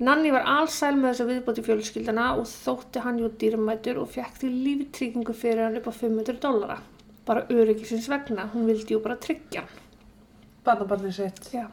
Nanni 0.00 0.30
var 0.32 0.46
allsæl 0.48 0.94
með 0.96 1.10
þess 1.10 1.22
að 1.22 1.30
viðbóti 1.34 1.62
fjölskyldana 1.66 2.30
og 2.40 2.46
þótti 2.48 3.02
hann 3.04 3.18
jú 3.20 3.28
dýrmætur 3.40 3.98
og 4.00 4.08
fekk 4.14 4.38
því 4.40 4.52
líftryggingu 4.64 5.34
fyrir 5.36 5.66
hann 5.66 5.76
upp 5.76 5.90
á 5.92 5.92
500 5.92 6.38
dollara. 6.40 6.78
Bara 7.28 7.44
öryggisins 7.52 8.08
vegna, 8.08 8.46
hún 8.54 8.64
vildi 8.70 8.96
jú 8.96 9.02
bara 9.04 9.18
tryggja 9.20 9.66
hann. 9.66 9.82
Barnabarnið 10.64 11.12
sitt. 11.18 11.50
Já. 11.52 11.66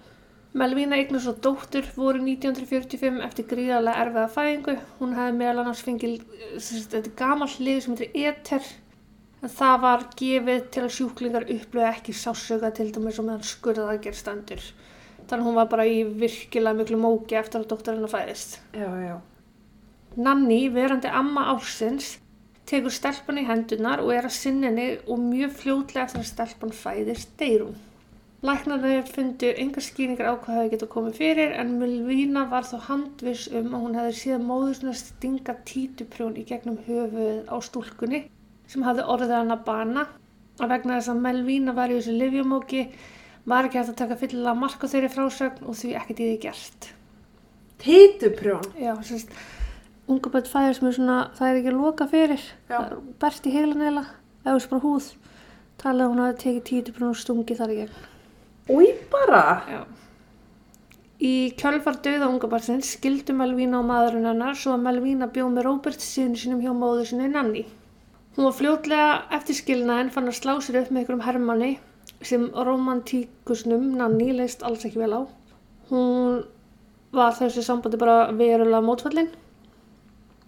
Melvína 0.57 0.97
eignast 0.99 1.27
svo 1.27 1.35
dóttur 1.45 1.87
voru 1.95 2.19
1945 2.23 3.21
eftir 3.23 3.47
gríðarlega 3.47 4.03
erfiða 4.03 4.27
fæðingu. 4.35 4.75
Hún 4.99 5.15
hefði 5.15 5.37
meðal 5.39 5.63
annars 5.63 5.85
fengið, 5.85 6.19
þetta 6.57 7.13
gamall 7.19 7.55
lið 7.63 7.81
sem 7.85 7.95
heitir 7.95 8.27
Ether. 8.31 8.69
En 9.37 9.53
það 9.53 9.79
var 9.83 10.05
gefið 10.19 10.69
til 10.73 10.83
að 10.83 10.95
sjúklingar 10.97 11.47
upplöðu 11.53 11.89
ekki 11.93 12.15
sásöka 12.25 12.73
til 12.75 12.89
dæmis 12.91 13.19
og 13.21 13.27
meðan 13.29 13.47
skurðaðgerð 13.51 14.19
stendur. 14.19 14.63
Þannig 15.27 15.43
að 15.43 15.47
hún 15.49 15.57
var 15.59 15.71
bara 15.71 15.87
í 15.87 15.97
virkilega 16.21 16.77
miklu 16.77 16.99
móki 17.01 17.35
eftir 17.35 17.61
að 17.61 17.71
dóttarinn 17.73 18.11
fæðist. 18.11 18.61
Já, 18.71 18.87
já. 19.03 19.17
Nanni, 20.17 20.61
verandi 20.73 21.11
amma 21.13 21.49
ársins, 21.51 22.15
tekur 22.67 22.93
stelpan 22.95 23.41
í 23.41 23.47
hendunar 23.47 24.01
og 24.03 24.13
er 24.15 24.29
að 24.29 24.37
sinninni 24.37 24.87
og 25.05 25.19
mjög 25.21 25.51
fljótlega 25.59 26.07
eftir 26.07 26.23
að 26.23 26.31
stelpan 26.31 26.73
fæðist 26.75 27.35
deyr 27.39 27.67
hún. 27.67 27.75
Læknarnir 28.45 29.03
fundu 29.09 29.47
engar 29.57 29.81
skýringar 29.81 30.27
á 30.29 30.33
hvað 30.37 30.57
hefði 30.59 30.71
getað 30.75 30.89
komið 30.93 31.15
fyrir 31.17 31.53
en 31.57 31.71
Milvína 31.79 32.43
var 32.51 32.67
þó 32.69 32.75
handviss 32.85 33.47
um 33.49 33.71
að 33.73 33.81
hún 33.83 33.97
hefði 33.97 34.11
síðan 34.19 34.45
móður 34.45 34.75
svona 34.77 34.93
stinga 34.99 35.55
títuprjón 35.65 36.37
í 36.37 36.43
gegnum 36.45 36.77
höfuð 36.85 37.49
á 37.49 37.57
stúlkunni 37.65 38.19
sem 38.69 38.85
hafði 38.85 39.07
orðið 39.15 39.33
hann 39.39 39.55
að 39.55 39.63
bana 39.71 40.05
að 40.61 40.73
vegna 40.75 40.99
þess 40.99 41.11
að 41.15 41.23
Melvína 41.25 41.73
var 41.79 41.89
í 41.89 41.97
þessu 41.97 42.13
livjumóki 42.13 42.83
var 43.47 43.67
ekki 43.67 43.79
hægt 43.79 43.93
að 43.93 43.99
taka 44.01 44.17
fyllilega 44.19 44.59
mark 44.59 44.83
á 44.83 44.87
þeirri 44.91 45.09
frásögn 45.13 45.67
og 45.67 45.77
því 45.79 45.93
ekkert 45.99 46.19
í 46.19 46.27
því 46.27 46.39
gert. 46.43 46.89
Títuprjón. 47.83 48.65
Já, 48.81 48.91
sérst, 49.07 49.31
unga 50.09 50.31
bætt 50.33 50.49
fæðir 50.51 50.75
sem 50.75 50.89
er 50.89 50.97
svona, 50.97 51.17
það 51.37 51.51
er 51.51 51.59
ekki 51.61 51.71
að 51.71 51.79
loka 51.83 52.09
fyrir, 52.11 52.43
það 52.67 52.97
bert 53.21 53.47
í 53.47 53.53
heilan 53.53 53.85
eila, 53.85 54.03
eða 54.43 54.57
þessu 54.57 54.71
bara 54.73 54.83
húð, 54.83 55.09
talaði 55.79 56.11
hún 56.11 56.25
að 56.25 56.35
tekið 56.43 56.67
títuprjón 56.71 57.13
og 57.13 57.21
stungi 57.21 57.57
þar 57.59 57.73
í 57.73 57.79
gegn. 57.83 58.03
Új, 58.67 58.91
bara. 59.13 59.43
Já. 59.71 59.81
Í 61.17 61.33
kjölfar 61.57 61.95
döða 62.05 62.27
ungabarsins 62.29 62.91
skildu 62.97 63.33
Melvína 63.33 63.79
og 63.79 63.87
maðurinn 63.87 64.27
hennar 64.27 64.57
svo 64.59 64.75
að 64.75 64.83
Melvína 64.83 65.31
bjóð 65.33 65.55
með 65.55 65.65
Róbert 65.65 66.03
sínu 66.03 66.37
sínum 66.37 66.59
hjá 66.61 66.75
móður 66.77 67.07
sinni 67.09 67.31
Nanni. 67.31 67.63
Hún 68.35 68.45
var 68.45 68.53
fljótlega 68.53 69.07
eftir 69.33 69.57
skilnaðin 69.57 70.11
fann 70.13 70.29
að 70.29 70.37
slá 70.37 70.51
sér 70.61 70.83
upp 70.83 70.91
með 70.91 70.99
einhverjum 71.01 71.23
hermanni 71.25 71.71
sem 72.25 72.49
romantíkusnum 72.51 73.91
Nanni 73.97 74.31
leist 74.33 74.63
alls 74.65 74.85
ekki 74.87 75.01
vel 75.01 75.13
á. 75.13 75.21
Hún 75.89 76.43
var 77.13 77.35
þessi 77.37 77.63
sambandi 77.63 77.99
bara 78.01 78.31
verulega 78.35 78.83
mótfallin. 78.83 79.31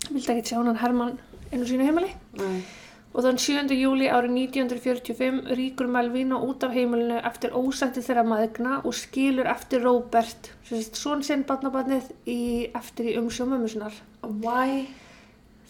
Vildi 0.10 0.34
ekki 0.34 0.52
sjá 0.52 0.60
hann 0.60 0.80
Hermann 0.82 1.18
inn 1.52 1.64
á 1.64 1.66
sínu 1.70 1.88
heimili. 1.88 2.14
Nei. 2.40 2.62
Og 3.10 3.26
þann 3.26 3.40
7. 3.42 3.74
júli 3.74 4.06
árið 4.06 4.36
1945 4.36 5.56
ríkur 5.58 5.90
Melvína 5.90 6.38
út 6.46 6.62
af 6.66 6.76
heimilinu 6.76 7.18
eftir 7.26 7.56
ósætti 7.58 8.04
þeirra 8.06 8.24
maðugna 8.28 8.76
og 8.84 8.94
skilur 8.94 9.50
eftir 9.50 9.82
Róbert, 9.82 10.52
svon 10.70 11.26
sinn 11.26 11.46
barnabarnið, 11.50 12.12
í, 12.30 12.70
eftir 12.78 13.10
í 13.10 13.18
umsjó 13.18 13.50
mömmusinnar. 13.50 13.98
Why? 14.22 14.86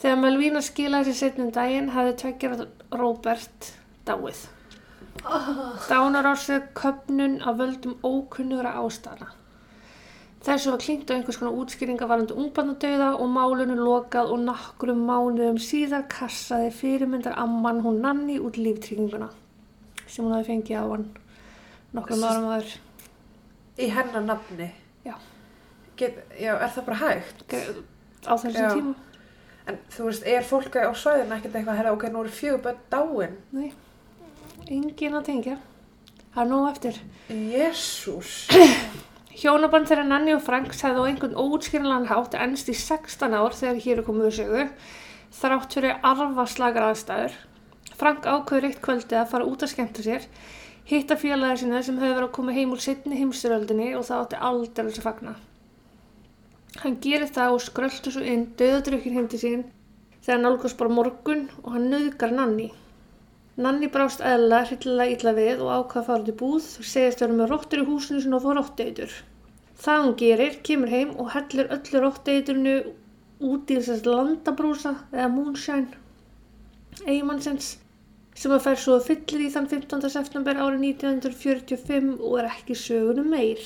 Þegar 0.04 0.22
Melvína 0.26 0.64
skilaði 0.64 1.14
sér 1.14 1.20
setnum 1.30 1.54
daginn 1.56 1.94
hafði 1.96 2.18
tveggjara 2.26 2.68
Róbert 3.00 3.72
dáið. 4.08 4.48
Dánarársög 5.90 6.72
köpnun 6.74 7.42
af 7.42 7.58
völdum 7.58 7.98
ókunnugra 8.04 8.74
ástæðana. 8.80 9.34
Þessu 10.40 10.72
var 10.72 10.80
klingt 10.80 11.10
á 11.12 11.18
einhvers 11.18 11.38
konar 11.38 11.58
útskýringa 11.60 12.08
varandi 12.08 12.34
ungbarnadauða 12.34 13.10
og 13.20 13.32
málunum 13.34 13.82
lokað 13.84 14.32
og 14.32 14.46
nokkrum 14.46 15.02
mánuðum 15.04 15.60
síðar 15.60 16.06
kassaði 16.08 16.70
fyrirmyndar 16.78 17.36
amman 17.36 17.82
hún 17.84 18.00
Nanni 18.06 18.38
út 18.40 18.56
líftrygginguna 18.56 19.28
sem 20.08 20.24
hún 20.24 20.38
hafi 20.38 20.54
fengið 20.54 20.80
á 20.80 20.86
hann 20.88 21.10
nokkrum 21.94 22.24
árum 22.24 22.48
aður. 22.54 22.72
Í 23.80 23.92
hennar 23.92 24.24
nafni? 24.24 24.72
Já. 25.04 25.18
Get, 26.00 26.24
já, 26.40 26.54
er 26.56 26.72
það 26.72 26.88
bara 26.88 27.02
hægt? 27.04 27.44
Á 28.24 28.34
þessum 28.40 28.72
tíma. 28.72 28.96
En 29.68 29.78
þú 29.92 30.08
veist, 30.08 30.26
er 30.26 30.48
fólk 30.48 30.80
á 30.80 30.90
svæðinu 30.96 31.36
ekkert 31.36 31.60
eitthvað, 31.60 31.78
herra, 31.78 31.94
ok, 31.94 32.08
nú 32.10 32.24
eru 32.24 32.32
fjögur 32.34 32.64
börn 32.64 32.80
dáin? 32.90 33.36
Nei, 33.54 33.74
engin 34.70 35.18
að 35.18 35.28
tengja. 35.30 35.58
Það 36.34 36.42
er 36.44 36.50
nóg 36.50 36.68
eftir. 36.70 37.00
Jésús. 37.30 38.34
Hjónaband 39.40 39.88
þeirra 39.90 40.06
Nanni 40.06 40.34
og 40.36 40.42
Franks 40.44 40.82
hefði 40.84 41.04
á 41.06 41.10
einhvern 41.10 41.38
óutskýranlegan 41.40 42.10
hátt 42.10 42.36
ennst 42.36 42.70
í 42.70 42.76
16 42.76 43.34
ár 43.34 43.56
þegar 43.56 43.84
hér 43.86 44.02
er 44.02 44.08
komið 44.08 44.28
við 44.28 44.36
sögu, 44.40 44.66
þrátt 45.40 45.78
fyrir 45.78 46.02
arfaslagar 46.10 46.90
aðstæður. 46.90 47.38
Frank 48.00 48.28
ákveður 48.28 48.68
eitt 48.70 48.82
kvöldi 48.84 49.18
að 49.20 49.30
fara 49.32 49.48
út 49.48 49.64
að 49.64 49.72
skemmta 49.74 50.04
sér, 50.06 50.28
hitta 50.90 51.18
félagið 51.20 51.64
sinna 51.64 51.82
sem 51.86 51.98
hefur 52.02 52.18
verið 52.18 52.28
að 52.28 52.36
koma 52.36 52.56
heim 52.58 52.76
úr 52.76 52.84
setni 52.84 53.20
heimstyröldinni 53.20 53.94
og 53.96 54.06
það 54.10 54.26
átti 54.26 54.42
aldrei 54.50 54.92
að 54.92 55.02
fagna. 55.08 55.36
Hann 56.84 57.00
gerir 57.04 57.32
það 57.34 57.56
og 57.56 57.64
skröldur 57.66 58.16
svo 58.16 58.22
inn 58.24 58.46
döðadrykkin 58.60 59.18
heim 59.18 59.32
til 59.32 59.42
sín 59.42 59.66
þegar 60.26 60.44
nálgast 60.44 60.78
bara 60.80 60.94
morgun 60.94 61.48
og 61.64 61.74
hann 61.76 61.90
nöðgar 61.92 62.36
Nanni. 62.36 62.70
Nanni 63.60 63.90
brást 63.92 64.22
eðla 64.24 64.62
hryllilega 64.70 65.16
illa 65.16 65.34
við 65.36 65.64
og 65.66 65.72
ákvað 65.76 66.02
að 66.02 66.10
fara 66.10 66.34
í 66.34 66.38
búð, 66.42 66.68
segist 66.94 67.24
vera 67.24 67.36
með 67.36 67.52
róttur 67.54 67.84
í 67.84 67.88
húsinu 67.90 68.24
sinna 68.24 68.40
og 68.40 68.46
fá 68.46 68.54
rótteitur. 68.56 69.16
Það 69.80 70.04
hún 70.06 70.20
gerir, 70.22 70.60
kemur 70.68 70.94
heim 70.94 71.16
og 71.20 71.34
hellir 71.36 71.74
öllu 71.76 72.04
rótteiturinu 72.06 72.78
út 73.50 73.72
í 73.72 73.80
þessast 73.80 74.08
landabrúsa 74.08 74.96
eða 75.12 75.32
moonshine 75.34 76.06
eigimannsins 77.06 77.78
sem 78.40 78.54
að 78.56 78.64
fer 78.66 78.80
svo 78.80 78.96
að 78.98 79.08
fyllir 79.10 79.46
í 79.46 79.52
þann 79.54 79.68
15. 79.72 80.10
september 80.14 80.60
árið 80.64 80.84
1945 80.90 82.12
og 82.18 82.36
er 82.40 82.50
ekki 82.50 82.78
sögunum 82.80 83.32
meir. 83.34 83.64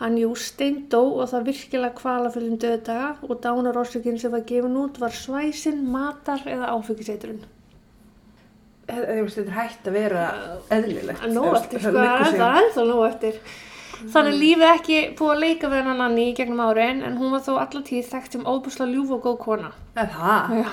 Hann 0.00 0.18
jú 0.20 0.34
steindó 0.36 1.02
og 1.16 1.30
það 1.32 1.46
virkilega 1.50 1.96
kvalafyllum 1.96 2.58
döðdaga 2.60 3.10
og 3.24 3.40
dánarórsökinn 3.44 4.20
sem 4.20 4.34
var 4.36 4.44
gefin 4.48 4.76
út 4.82 5.00
var 5.00 5.16
svæsin, 5.16 5.80
matar 5.92 6.44
eða 6.44 6.74
áfengiseiturinn. 6.76 7.40
Þetta 8.86 9.40
er 9.42 9.54
hægt 9.56 9.88
að 9.90 9.96
vera 9.96 10.26
eðlilegt. 10.70 11.22
Er 11.26 11.32
nóg 11.34 11.56
eftir, 11.58 11.80
sko, 11.82 11.92
það 11.96 12.42
er 12.50 12.60
ennþá 12.62 12.84
nóg 12.86 13.06
eftir. 13.08 13.40
Þannig 13.96 14.34
er 14.34 14.38
lífið 14.42 14.68
ekki 14.68 14.96
búið 15.16 15.32
að 15.32 15.40
leika 15.40 15.68
við 15.72 15.78
hennan 15.80 16.00
Nanni 16.02 16.26
gegnum 16.36 16.60
árin 16.60 16.98
en 17.06 17.16
hún 17.16 17.32
var 17.32 17.40
þó 17.46 17.54
allar 17.62 17.84
tíð 17.86 18.10
þekkt 18.10 18.36
sem 18.36 18.44
óbúslega 18.44 18.92
ljúf 18.92 19.14
og 19.16 19.22
góð 19.24 19.38
kona. 19.40 19.70
Já, 20.52 20.68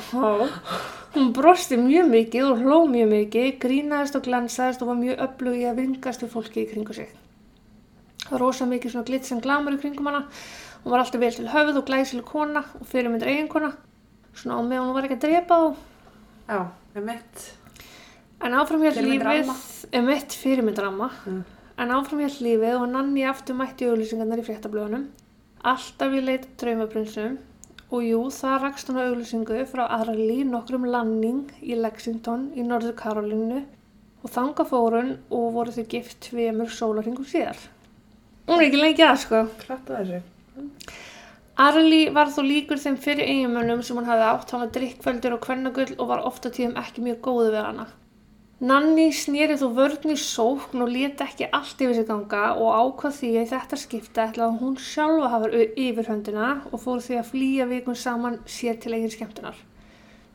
hún 1.16 1.32
brosti 1.38 1.78
mjög 1.80 2.10
mikið 2.12 2.50
og 2.50 2.64
hló 2.66 2.82
mjög 2.92 3.10
mikið, 3.14 3.48
grínaðist 3.64 4.20
og 4.20 4.26
glansaðist 4.28 4.84
og 4.84 4.92
var 4.92 5.00
mjög 5.00 5.24
öflug 5.28 5.58
í 5.62 5.64
að 5.70 5.80
vingast 5.80 6.26
við 6.26 6.34
fólki 6.36 6.66
í 6.66 6.68
kringu 6.74 6.98
sig. 6.98 7.10
Það 8.26 8.36
var 8.36 8.44
rosa 8.44 8.68
mikið 8.68 8.96
svona 8.96 9.08
glitt 9.08 9.26
sem 9.32 9.42
glamur 9.44 9.78
í 9.78 9.82
kringum 9.82 10.12
hana. 10.12 10.26
Hún 10.84 10.92
var 10.92 11.06
alltaf 11.06 11.24
vel 11.24 11.34
til 11.34 11.48
höfuð 11.54 11.80
og 11.80 11.88
glæsileg 11.88 12.28
kona 12.28 12.66
og 12.80 12.86
fyrirmyndir 12.92 13.32
eiginkona. 13.32 13.72
Svona 14.36 14.60
á 14.60 14.62
meðan 14.68 14.90
hún 14.90 14.96
var 15.00 15.08
ekki 15.08 15.20
að 15.22 15.26
drepa 15.30 15.60
þá. 15.64 15.84
Já. 16.52 16.62
En 18.44 18.54
áfram 18.60 18.82
hér 18.84 18.94
Fyrirmyndaramma. 18.98 19.54
lífið, 19.56 20.00
um 20.00 20.10
eitt 20.10 20.34
fyrirmyndaramma, 20.36 21.10
Mm. 21.26 21.44
en 21.78 21.90
áfram 21.96 22.20
hér 22.20 22.34
lífið 22.44 22.82
og 22.82 22.90
Nanni 22.92 23.24
aftur 23.24 23.56
mætti 23.56 23.88
auglýsingarnar 23.88 24.40
í 24.42 24.44
fréttablöðunum, 24.48 25.06
alltaf 25.64 26.12
í 26.12 26.22
leit 26.26 26.48
draumaprinsum 26.58 27.38
og 27.92 28.02
jú, 28.04 28.20
það 28.28 28.62
rakst 28.66 28.88
hún 28.90 29.00
á 29.00 29.08
auglýsingu 29.08 29.66
frá 29.70 29.88
Arli 29.90 30.44
nokkrum 30.44 30.86
landing 30.86 31.52
í 31.62 31.76
Lexington 31.80 32.52
í 32.56 32.64
Norður 32.68 32.96
Karolínu 33.00 33.64
og 34.24 34.30
þanga 34.32 34.66
fórun 34.68 35.18
og 35.32 35.54
voru 35.54 35.72
þau 35.72 35.88
gift 35.88 36.20
tveimur 36.30 36.68
sólarhingum 36.68 37.26
síðar. 37.26 37.56
Hún 38.48 38.60
er 38.60 38.68
ekki 38.70 38.82
lengi 38.82 39.04
að 39.08 39.18
sko. 39.24 39.48
Klart 39.60 39.86
að 39.88 40.04
þessu. 40.04 40.22
Arli 41.56 42.10
var 42.14 42.28
þó 42.34 42.42
líkur 42.44 42.80
þeim 42.82 42.98
fyrir 42.98 43.28
eiginmönnum 43.30 43.84
sem 43.86 43.96
hann 44.00 44.06
hafði 44.10 44.28
átt, 44.28 44.52
hann 44.52 44.64
var 44.66 44.72
drikkveldur 44.74 45.34
og 45.38 45.42
kvennagull 45.46 45.96
og 46.00 46.08
var 46.10 46.24
ofta 46.26 46.50
tíðum 46.50 46.76
ekki 46.82 47.04
mjög 47.06 47.20
góðu 47.22 47.52
við 47.54 47.64
hana. 47.68 47.86
Nanni 48.64 49.10
snýri 49.12 49.58
þó 49.60 49.66
vörn 49.76 50.14
í 50.14 50.16
sókn 50.16 50.86
og 50.86 50.92
leti 50.94 51.26
ekki 51.26 51.50
allt 51.52 51.82
yfir 51.84 51.98
sig 51.98 52.06
ganga 52.08 52.44
og 52.56 52.70
ákvað 52.72 53.18
því 53.18 53.32
að 53.42 53.50
þetta 53.52 53.80
skipta 53.82 54.28
ætla 54.30 54.46
að 54.48 54.60
hún 54.62 54.78
sjálfa 54.80 55.32
hafa 55.34 55.50
yfir 55.84 56.08
höndina 56.08 56.52
og 56.70 56.80
fór 56.80 57.02
því 57.04 57.18
að 57.20 57.28
flýja 57.34 57.66
vikun 57.68 57.98
saman 58.00 58.38
sér 58.48 58.78
til 58.80 58.94
eigin 58.96 59.12
skemmtunar. 59.12 59.58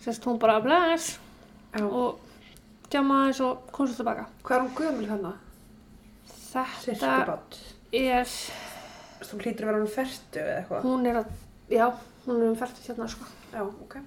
Sérst 0.05 0.29
hún 0.29 0.37
bara 0.43 0.59
bless 0.61 1.15
Já. 1.73 1.87
og 1.89 2.19
djama 2.93 3.23
aðeins 3.23 3.41
og 3.47 3.65
kom 3.73 3.89
svo 3.89 4.03
tilbaka. 4.03 4.27
Hvað 4.45 4.59
er 4.59 4.67
hún 4.67 4.77
gömul 4.77 5.09
þannig? 5.15 5.41
Þetta 6.53 7.39
er, 7.97 8.37
Þú 9.25 9.41
hlýtur 9.41 9.65
að 9.65 9.73
vera 9.73 9.81
hún 9.81 9.91
ferdu 9.97 10.45
eða 10.45 10.59
eitthvað. 10.61 10.85
hún 10.85 11.09
er 11.09 11.23
að, 11.23 11.33
já, 11.73 11.87
hún 12.27 12.43
er 12.43 12.53
um 12.53 12.61
færtið 12.61 12.93
hérna 12.93 13.09
sko. 13.09 13.25
Já, 13.55 13.65
ok. 13.65 13.99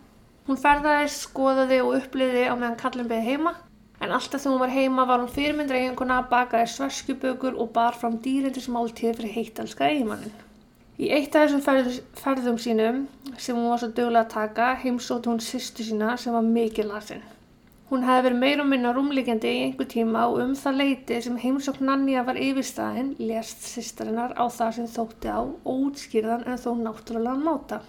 Hún 0.48 0.62
ferðaðist, 0.62 1.26
skoðaði 1.26 1.82
og 1.82 1.98
uppliði 1.98 2.46
á 2.46 2.54
meðan 2.54 2.80
kallin 2.80 3.10
beði 3.10 3.28
heima. 3.34 3.58
En 4.02 4.12
alltaf 4.12 4.42
þegar 4.42 4.54
hún 4.54 4.62
var 4.64 4.74
heima 4.74 5.06
var 5.06 5.22
hún 5.22 5.30
fyrirmyndra 5.30 5.78
eiginkona, 5.78 6.22
bakaði 6.30 6.70
sveskjubökur 6.74 7.60
og 7.62 7.70
bar 7.76 7.98
fram 7.98 8.18
dýrindis 8.24 8.70
máltíð 8.74 9.20
fyrir 9.20 9.36
heittalska 9.36 9.90
eiginmannin. 9.92 10.34
Í 11.02 11.10
eitt 11.14 11.36
af 11.38 11.48
þessum 11.48 11.62
ferð, 11.66 12.00
ferðum 12.18 12.58
sínum 12.62 13.04
sem 13.38 13.56
hún 13.58 13.70
var 13.70 13.80
svo 13.82 13.92
dögulega 13.94 14.26
að 14.26 14.34
taka 14.34 14.72
heimsótt 14.82 15.30
hún 15.30 15.40
sýstu 15.42 15.86
sína 15.86 16.18
sem 16.18 16.34
var 16.34 16.46
mikið 16.46 16.90
lasin. 16.90 17.24
Hún 17.92 18.06
hefði 18.08 18.24
verið 18.28 18.42
meir 18.42 18.62
og 18.64 18.68
minna 18.72 18.92
rúmliggjandi 18.96 19.50
í 19.52 19.64
einhver 19.66 19.88
tíma 19.92 20.28
og 20.30 20.38
um 20.44 20.52
það 20.56 20.78
leiti 20.82 21.18
sem 21.26 21.40
heimsókn 21.42 21.90
Nanja 21.90 22.22
var 22.24 22.38
yfirstaðin 22.40 23.10
lést 23.20 23.66
sýstarinnar 23.68 24.32
á 24.40 24.46
það 24.48 24.78
sem 24.78 24.88
þótti 24.94 25.34
á 25.34 25.42
óutskýrðan 25.68 26.46
en 26.48 26.62
þó 26.62 26.70
náttúrulega 26.80 27.42
máta. 27.42 27.82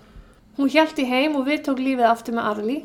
Hún 0.57 0.73
hjælt 0.75 0.99
í 0.99 1.07
heim 1.07 1.37
og 1.39 1.47
við 1.47 1.63
tók 1.69 1.79
lífið 1.85 2.09
aftur 2.09 2.35
með 2.35 2.49
Arli. 2.51 2.79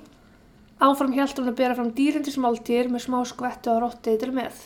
Áfram 0.78 1.14
hjælt 1.16 1.40
hún 1.42 1.50
að 1.50 1.56
bera 1.58 1.74
fram 1.74 1.88
dýrindismáltíðir 1.98 2.92
með 2.94 3.08
smá 3.08 3.22
skvettu 3.26 3.72
og 3.74 3.80
rotteitur 3.82 4.30
með. 4.30 4.60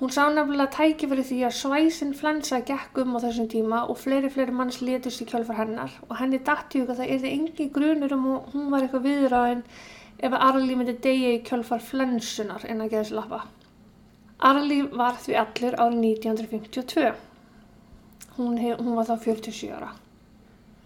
Hún 0.00 0.12
sá 0.12 0.26
nefnilega 0.28 0.72
tækifæri 0.74 1.24
því 1.24 1.38
að 1.48 1.56
svæsin 1.56 2.12
flensa 2.16 2.58
gekk 2.68 3.00
um 3.00 3.16
á 3.16 3.24
þessum 3.24 3.48
tíma 3.52 3.78
og 3.88 3.96
fleiri 4.02 4.28
fleiri 4.32 4.52
manns 4.52 4.82
létust 4.84 5.24
í 5.24 5.28
kjálfar 5.30 5.62
hennar 5.62 5.96
og 6.10 6.14
henni 6.20 6.42
dætti 6.44 6.82
hug 6.82 6.92
að 6.92 7.02
það 7.02 7.14
yrði 7.16 7.32
engin 7.38 7.72
grunur 7.72 8.14
um 8.18 8.28
að 8.34 8.52
hún 8.52 8.68
var 8.72 8.84
eitthvað 8.84 9.08
viðráðin 9.08 9.64
ef 10.20 10.30
að 10.30 10.46
Arli 10.50 10.76
myndi 10.76 10.98
deyja 11.08 11.34
í 11.38 11.42
kjálfar 11.48 11.84
flensunar 11.88 12.68
en 12.68 12.84
að 12.84 12.92
geða 12.92 13.02
þessi 13.04 13.18
lappa. 13.22 13.42
Arli 14.52 14.80
var 14.92 15.20
því 15.24 15.40
allir 15.40 15.80
árið 15.80 16.00
1952. 16.12 17.12
Hún, 18.36 18.56
hef, 18.60 18.80
hún 18.80 18.96
var 18.96 19.08
þá 19.08 19.16
47 19.24 19.72
ára. 19.72 19.94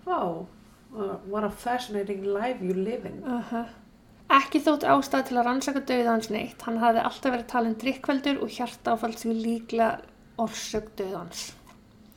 Wow. 0.06 0.46
Uh, 0.94 1.16
what 1.26 1.42
a 1.42 1.50
fascinating 1.50 2.22
life 2.22 2.62
you 2.62 2.74
live 2.74 3.02
in. 3.06 3.22
Uh 3.26 3.66
Ekki 4.34 4.60
þótt 4.64 4.86
ástæð 4.88 5.28
til 5.28 5.36
að 5.38 5.46
rannsaka 5.46 5.82
döðans 5.86 6.30
neitt. 6.32 6.62
Hann 6.66 6.80
hafði 6.82 7.04
alltaf 7.06 7.34
verið 7.34 7.50
talin 7.52 7.76
drikkveldur 7.78 8.40
og 8.42 8.50
hjartáfall 8.50 9.14
sem 9.20 9.34
líklega 9.36 10.00
orsök 10.42 10.88
döðans. 10.98 11.52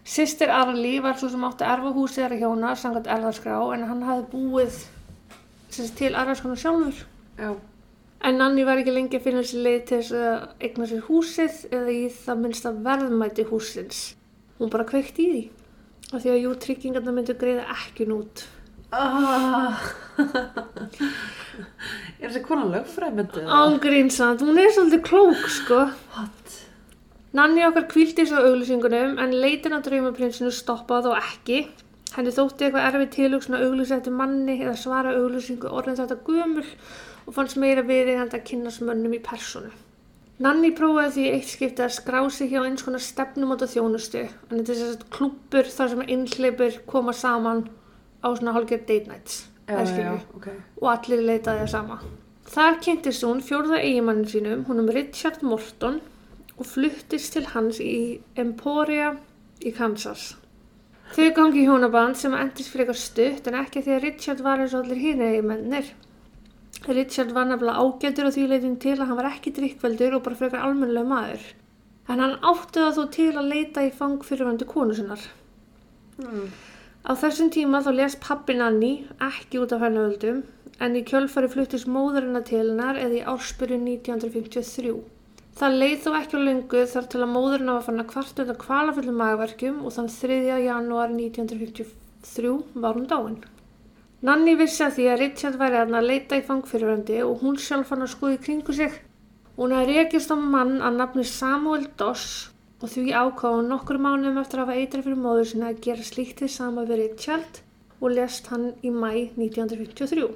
Sistir 0.08 0.50
Arli 0.56 0.98
var 1.04 1.18
svo 1.20 1.30
sem 1.30 1.44
átti 1.44 1.66
að 1.68 1.74
erfa 1.76 1.94
húsið 1.98 2.24
þeirra 2.24 2.40
hjóna 2.42 2.76
samkvæmt 2.80 3.10
erðarskrá 3.12 3.58
en 3.76 3.84
hann 3.90 4.06
hafði 4.08 4.30
búið 4.32 4.78
sagt, 5.68 5.98
til 6.00 6.14
erðarskrána 6.14 6.58
sjálfur. 6.62 7.02
Já. 7.38 7.52
En 8.26 8.40
Nanni 8.42 8.64
var 8.66 8.80
ekki 8.82 8.96
lengi 8.96 9.20
að 9.20 9.28
finna 9.28 9.44
sér 9.46 9.66
leið 9.68 9.82
til 9.90 10.00
þess 10.00 10.16
að 10.18 10.64
eigna 10.66 10.88
sér 10.90 11.04
húsið 11.06 11.60
eða 11.70 11.94
í 11.94 12.04
það 12.24 12.42
minnsta 12.46 12.74
verðmæti 12.88 13.46
húsins. 13.52 14.00
Hún 14.58 14.74
bara 14.74 14.88
kveikt 14.90 15.20
í 15.22 15.28
því. 15.34 15.44
og 16.08 16.22
því 16.24 16.30
að 16.32 16.38
jú, 16.40 16.52
tryggingarna 16.64 17.12
myndu 17.12 17.34
greiða 17.36 17.66
ekki 17.74 18.06
nút. 18.08 18.46
Ah. 18.92 19.82
er 22.22 22.30
þessi 22.30 22.44
konan 22.46 22.72
lögfræðmyndu? 22.72 23.44
Ángrínsand, 23.52 24.44
hún 24.46 24.60
er 24.62 24.72
svolítið 24.72 25.04
klók, 25.08 25.44
sko. 25.52 25.82
What? 26.16 26.56
Nanni 27.36 27.66
okkar 27.68 27.90
kvíldi 27.92 28.24
svo 28.30 28.40
auglýsingunum 28.48 29.18
en 29.22 29.36
leitin 29.42 29.76
á 29.76 29.84
draumaprinsinu 29.84 30.54
stoppaði 30.56 31.12
þó 31.12 31.18
ekki. 31.20 31.60
Henni 32.16 32.32
þótti 32.34 32.66
eitthvað 32.66 32.88
erfið 32.88 33.12
tilugsun 33.18 33.58
að 33.58 33.66
auglýsa 33.68 33.98
eftir 34.00 34.16
manni 34.16 34.56
eða 34.62 34.78
svara 34.80 35.12
auglýsingu 35.18 35.68
orðin 35.70 36.00
þetta 36.00 36.18
gömul 36.26 36.64
og 37.28 37.36
fannst 37.36 37.60
meira 37.60 37.84
viðeigandi 37.86 38.40
að 38.40 38.48
kynast 38.48 38.86
mönnum 38.88 39.18
í 39.18 39.20
personu. 39.26 39.74
Nanni 40.42 40.72
prófaði 40.78 41.14
því 41.16 41.26
eitt 41.34 41.52
skipti 41.52 41.84
að 41.84 41.96
skrá 41.98 42.22
sig 42.32 42.52
hjá 42.54 42.62
eins 42.62 42.86
konar 42.86 43.04
stefnumóta 43.04 43.68
þjónustu 43.70 44.24
en 44.24 44.62
þetta 44.62 44.74
er 44.76 44.84
að 44.94 45.06
klúpur 45.14 45.70
þar 45.74 45.94
sem 45.94 46.04
innleipur 46.08 46.80
koma 46.90 47.14
saman 47.18 47.66
á 48.24 48.28
svona 48.34 48.56
hálfgerð 48.56 48.88
date 48.88 49.12
nights 49.12 49.46
Já, 49.68 49.82
já, 49.82 49.86
skilju, 49.90 50.20
ok. 50.40 50.48
og 50.82 50.90
allir 50.94 51.24
leitaði 51.28 51.66
það 51.66 51.72
sama. 51.74 51.98
Þar 52.48 52.78
kynntist 52.86 53.26
hún 53.28 53.42
fjórða 53.44 53.82
eigimannin 53.84 54.30
sínum, 54.32 54.62
húnum 54.70 54.88
Richard 54.96 55.42
Morton 55.44 56.00
og 56.56 56.66
fluttist 56.66 57.34
til 57.36 57.44
hans 57.52 57.82
í 57.84 58.22
Emporia 58.40 59.10
í 59.60 59.74
Kansas. 59.76 60.38
Þau 61.16 61.28
gangi 61.36 61.62
í 61.64 61.68
hjónaband 61.68 62.18
sem 62.20 62.34
endist 62.36 62.72
fyrir 62.72 62.88
eitthvað 62.88 63.02
stutt 63.02 63.48
en 63.48 63.60
ekki 63.60 63.84
því 63.84 63.96
að 63.96 64.04
Richard 64.06 64.44
var 64.46 64.64
eins 64.64 64.76
og 64.76 64.86
allir 64.86 65.04
hinn 65.04 65.24
eigimennir. 65.24 65.92
Richard 66.88 67.32
var 67.36 67.48
nefnilega 67.50 67.84
ágætur 67.84 68.28
á 68.28 68.32
því 68.32 68.48
leitin 68.52 68.80
til 68.80 68.96
að 68.98 69.08
hann 69.10 69.20
var 69.20 69.30
ekki 69.32 69.54
drikkveldur 69.56 70.18
og 70.18 70.24
bara 70.26 70.40
frekar 70.40 70.64
almennilega 70.64 71.12
maður. 71.12 71.46
En 72.08 72.24
hann 72.24 72.38
átti 72.40 72.80
það 72.80 72.98
þó 72.98 73.06
til 73.18 73.32
að 73.36 73.52
leita 73.52 73.84
í 73.84 73.92
fang 73.92 74.24
fyrirvændi 74.24 74.68
konu 74.70 74.96
sinnar. 74.96 75.24
Hmm. 76.22 76.48
Á 77.08 77.16
þessum 77.16 77.48
tíma 77.56 77.80
þá 77.80 77.92
les 77.96 78.16
pappi 78.20 78.54
Nanni 78.60 78.92
ekki 79.24 79.62
út 79.64 79.72
af 79.72 79.84
hennavöldum 79.86 80.42
en 80.84 80.96
í 81.00 81.06
kjölfari 81.08 81.48
fluttist 81.54 81.88
móðurina 81.88 82.42
til 82.50 82.66
hennar 82.66 83.00
eða 83.00 83.16
í 83.16 83.22
ársbyrju 83.32 83.78
1953. 83.80 84.92
Það 85.58 85.78
leið 85.82 86.02
þó 86.04 86.10
ekki 86.20 86.36
á 86.36 86.48
lengu 86.50 86.82
þar 86.92 87.08
til 87.14 87.22
að 87.22 87.32
móðurina 87.32 87.78
var 87.78 87.86
fann 87.86 88.04
að 88.04 88.10
kvarta 88.12 88.44
undan 88.44 88.60
kvalafullum 88.66 89.18
magverkjum 89.24 89.78
og 89.88 89.96
þann 89.96 90.12
3. 90.18 90.42
janúar 90.66 91.16
1953 91.16 92.52
var 92.84 93.00
hún 93.00 93.08
dáin. 93.08 93.40
Nanni 94.28 94.58
vissi 94.60 94.84
að 94.84 95.00
því 95.00 95.08
að 95.14 95.20
Richard 95.24 95.58
væri 95.64 95.80
að 95.86 95.98
leita 96.10 96.42
í 96.42 96.44
fangfyriröndi 96.44 97.24
og 97.24 97.40
hún 97.46 97.56
sjálf 97.56 97.94
fann 97.94 98.04
að 98.04 98.14
skoði 98.18 98.44
kringu 98.44 98.76
sig. 98.76 99.00
Hún 99.56 99.72
hefði 99.72 99.96
rekist 100.02 100.36
á 100.36 100.36
mann 100.36 100.82
að 100.84 101.00
nafni 101.00 101.24
Samuel 101.24 101.88
Doss 101.96 102.52
og 102.82 102.90
því 102.94 103.06
hún 103.42 103.70
nokkur 103.72 103.98
mánuðum 103.98 104.38
eftir 104.42 104.60
að 104.60 104.68
hafa 104.68 104.76
eitra 104.82 105.02
fyrir 105.06 105.18
móður 105.22 105.48
sinna 105.50 105.72
að 105.72 105.80
gera 105.88 106.04
slíkt 106.06 106.44
þið 106.44 106.52
sama 106.54 106.84
við 106.86 107.00
Richard 107.02 107.62
og 108.02 108.12
lest 108.14 108.48
hann 108.52 108.68
í 108.86 108.92
mæ 108.94 109.34
1953. 109.38 110.28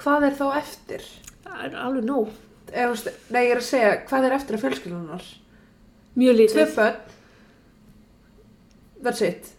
Hvað 0.00 0.24
er 0.30 0.36
þá 0.38 0.46
eftir? 0.62 1.04
Það 1.44 1.64
er 1.66 1.74
alveg 1.76 2.06
nóg. 2.08 2.30
Er, 2.72 2.88
veist- 2.88 3.10
nei, 3.34 3.42
ég 3.44 3.52
er 3.56 3.60
að 3.60 3.66
segja, 3.68 3.90
hvað 4.08 4.24
er 4.28 4.36
eftir 4.38 4.56
að 4.56 4.62
fjölskyldunar? 4.64 5.24
Mjög 6.16 6.36
Tvö 6.36 6.40
lítið. 6.40 6.74
börn. 6.76 6.96
That's 9.02 9.22
it. 9.24 9.52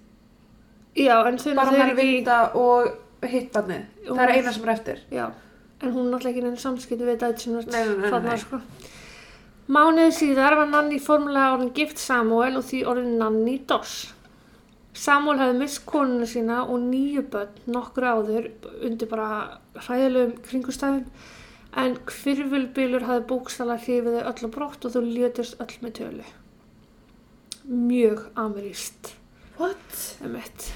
Já, 0.95 1.15
en 1.27 1.37
þau 1.39 1.53
Bara 1.55 1.71
hann 1.71 1.81
eru 1.85 1.93
ekki... 1.95 2.07
vita 2.19 2.39
og 2.59 3.27
hitt 3.31 3.51
barnið. 3.53 3.85
Það 4.07 4.23
er 4.25 4.33
eina 4.35 4.53
sem 4.55 4.65
er 4.67 4.73
eftir. 4.73 5.03
Já, 5.13 5.25
en 5.81 5.93
hún 5.93 6.07
er 6.07 6.11
náttúrulega 6.15 6.33
ekki 6.33 6.43
neina 6.45 6.61
samskipti 6.61 7.07
við 7.07 7.21
dæti 7.21 7.45
sem 7.45 7.55
þarna, 7.61 8.19
nei. 8.25 8.37
sko. 8.41 8.59
Mánuði 9.71 10.11
síðar 10.11 10.57
var 10.59 10.67
Nanni 10.67 10.97
formulega 10.99 11.53
orðin 11.55 11.75
gift 11.75 12.01
Samuel 12.01 12.57
og 12.59 12.65
því 12.67 12.81
orðin 12.91 13.13
Nanni 13.21 13.53
Doss. 13.69 14.09
Samuel 14.91 15.39
hefði 15.39 15.59
mist 15.61 15.85
konuna 15.87 16.27
sína 16.27 16.57
og 16.65 16.81
nýju 16.89 17.23
börn 17.31 17.71
nokkur 17.71 18.07
áður 18.09 18.49
undir 18.83 19.07
bara 19.07 19.29
hræðilegum 19.85 20.35
kringustæðum 20.49 21.05
en 21.79 21.95
hvirfulbylur 22.11 23.07
hafði 23.07 23.27
bókstala 23.31 23.79
hrifið 23.79 24.19
þau 24.19 24.29
öll 24.33 24.51
á 24.51 24.55
brott 24.57 24.85
og 24.85 24.95
þau 24.97 25.01
létust 25.07 25.63
öll 25.63 25.79
með 25.85 25.97
tölu. 26.01 26.29
Mjög 27.63 28.27
ameríst. 28.35 29.13
What? 29.55 29.99
Emmett. 30.25 30.71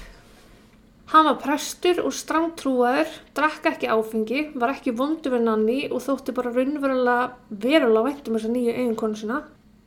Hann 1.12 1.28
var 1.28 1.36
prestur 1.38 2.00
og 2.02 2.14
strangtrúaður, 2.18 3.10
drakk 3.36 3.68
ekki 3.70 3.90
áfengi, 3.94 4.40
var 4.58 4.72
ekki 4.72 4.94
vondur 4.98 5.36
við 5.36 5.44
nanni 5.46 5.76
og 5.86 6.02
þótti 6.02 6.34
bara 6.34 6.50
raunverulega 6.50 7.28
verulega 7.62 8.08
væntum 8.08 8.38
þessa 8.38 8.50
nýju 8.50 8.72
eiginkonu 8.74 9.20
sinna. 9.20 9.44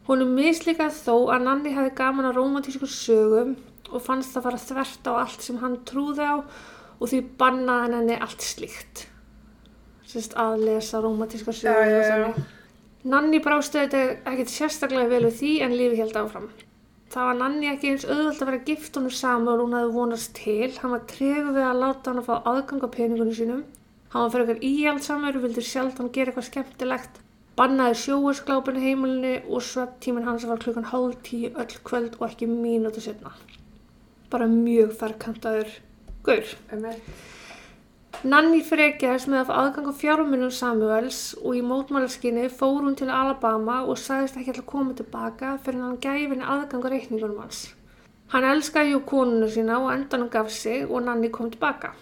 Hún 0.08 0.24
er 0.24 0.32
mislíkað 0.32 0.96
þó 0.96 1.16
að 1.36 1.44
nanni 1.50 1.74
hefði 1.76 1.92
gaman 2.00 2.30
að 2.30 2.40
romantísku 2.40 2.88
sögum 2.88 3.58
og 3.90 4.06
fannst 4.06 4.32
það 4.34 4.48
fara 4.48 4.62
þvert 4.64 5.10
á 5.12 5.14
allt 5.26 5.44
sem 5.44 5.60
hann 5.60 5.76
trúði 5.90 6.24
á 6.24 6.38
og 6.40 7.12
því 7.12 7.20
bannaði 7.42 7.98
henni 7.98 8.18
allt 8.24 8.48
slíkt. 8.48 9.04
Sérst 10.08 10.34
að 10.40 10.64
lesa 10.70 11.04
romantíska 11.04 11.52
já, 11.54 11.76
og 11.76 12.08
þannig. 12.08 12.40
Nanni 13.12 13.44
brástu 13.44 13.84
þetta 13.84 14.06
ekkert 14.32 14.56
sérstaklega 14.56 15.12
vel 15.12 15.26
við 15.28 15.38
því 15.44 15.54
en 15.68 15.76
lífi 15.76 16.00
held 16.00 16.18
áfram. 16.24 16.50
Það 17.10 17.26
var 17.26 17.38
Nanni 17.40 17.70
ekki 17.72 17.90
eins 17.90 18.04
auðvöld 18.06 18.42
að 18.44 18.50
vera 18.52 18.66
gift 18.68 18.98
honum 19.00 19.14
saman 19.18 19.56
og 19.56 19.64
hún 19.64 19.72
hefði 19.74 19.94
vonast 19.96 20.34
til. 20.38 20.68
Hann 20.78 20.92
var 20.94 21.08
tregur 21.10 21.56
við 21.56 21.66
að 21.66 21.80
láta 21.82 22.12
hann 22.12 22.22
að 22.22 22.28
fá 22.28 22.36
aðgang 22.52 22.86
á 22.86 22.90
peningunum 22.94 23.34
sínum. 23.34 23.64
Hann 24.14 24.26
var 24.26 24.36
fyrir 24.36 24.46
eitthvað 24.46 24.68
íhjaldsamur 24.68 25.40
vildi 25.42 25.64
sjaldan 25.66 26.12
gera 26.14 26.30
eitthvað 26.30 26.48
skemmtilegt. 26.52 27.18
Bannaði 27.58 27.98
sjóasklápinu 28.04 28.84
heimilinu 28.86 29.34
og 29.50 29.66
svepptíminn 29.66 30.30
hans 30.30 30.46
var 30.48 30.62
klukkan 30.62 30.88
hálf 30.92 31.18
tíu 31.26 31.50
öll 31.50 31.82
kvöld 31.90 32.20
og 32.20 32.30
ekki 32.30 32.48
mínútu 32.52 33.02
setna. 33.02 33.34
Bara 34.30 34.46
mjög 34.46 34.94
ferkantaður 35.02 35.74
gaur. 36.24 36.56
Nanni 38.20 38.60
frekjaðist 38.68 39.30
með 39.32 39.52
aðgang 39.56 39.86
á 39.88 39.94
fjármunum 39.96 40.50
Samuels 40.52 41.38
og 41.40 41.56
í 41.56 41.62
mótmálaskinni 41.64 42.50
fór 42.52 42.82
hún 42.84 42.98
til 43.00 43.08
Alabama 43.08 43.78
og 43.86 43.96
sagðist 44.02 44.36
ekki 44.36 44.52
alltaf 44.52 44.66
koma 44.68 44.96
tilbaka 44.98 45.54
fyrir 45.64 45.86
hann 45.86 46.02
gæfi 46.04 46.26
henni 46.34 46.44
aðgang 46.44 46.84
á 46.84 46.90
reikningunum 46.92 47.40
hans. 47.40 47.62
Hann 48.34 48.50
elskaði 48.50 48.92
jú 48.92 49.00
konuna 49.08 49.48
sína 49.54 49.80
og 49.80 49.94
endanum 49.94 50.28
gaf 50.34 50.52
sig 50.52 50.84
og 50.84 51.06
Nanni 51.06 51.32
kom 51.32 51.48
tilbaka. 51.54 51.94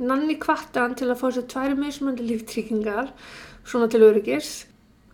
Nanni 0.00 0.38
kvatti 0.40 0.80
hann 0.80 0.96
til 0.96 1.12
að 1.12 1.20
fá 1.20 1.28
sér 1.36 1.48
tværi 1.52 1.76
mismöndi 1.76 2.24
líftryggingar, 2.32 3.12
svona 3.68 3.92
til 3.92 4.08
öryggis. 4.08 4.64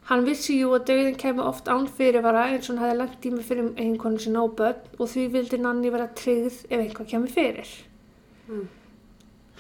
Hann 0.07 0.23
vissi 0.25 0.61
jú 0.61 0.71
að 0.79 0.87
dauðin 0.93 1.19
kemur 1.19 1.51
oft 1.51 1.67
án 1.67 1.91
fyrirvara 1.99 2.47
eins 2.53 2.71
og 2.71 2.79
hann 2.79 2.87
hefði 2.87 3.03
lengt 3.03 3.27
í 3.27 3.35
mig 3.35 3.51
fyrir 3.51 3.75
eiginkonu 3.75 4.23
sína 4.23 4.47
og 4.47 4.55
börn 4.63 4.87
og 5.01 5.11
því 5.11 5.31
vildi 5.35 5.65
Nanni 5.67 5.91
vera 5.91 6.13
tryggð 6.15 6.63
ef 6.71 6.79
eitthvað 6.79 7.11
kemur 7.17 7.41
fyrir. 7.43 7.79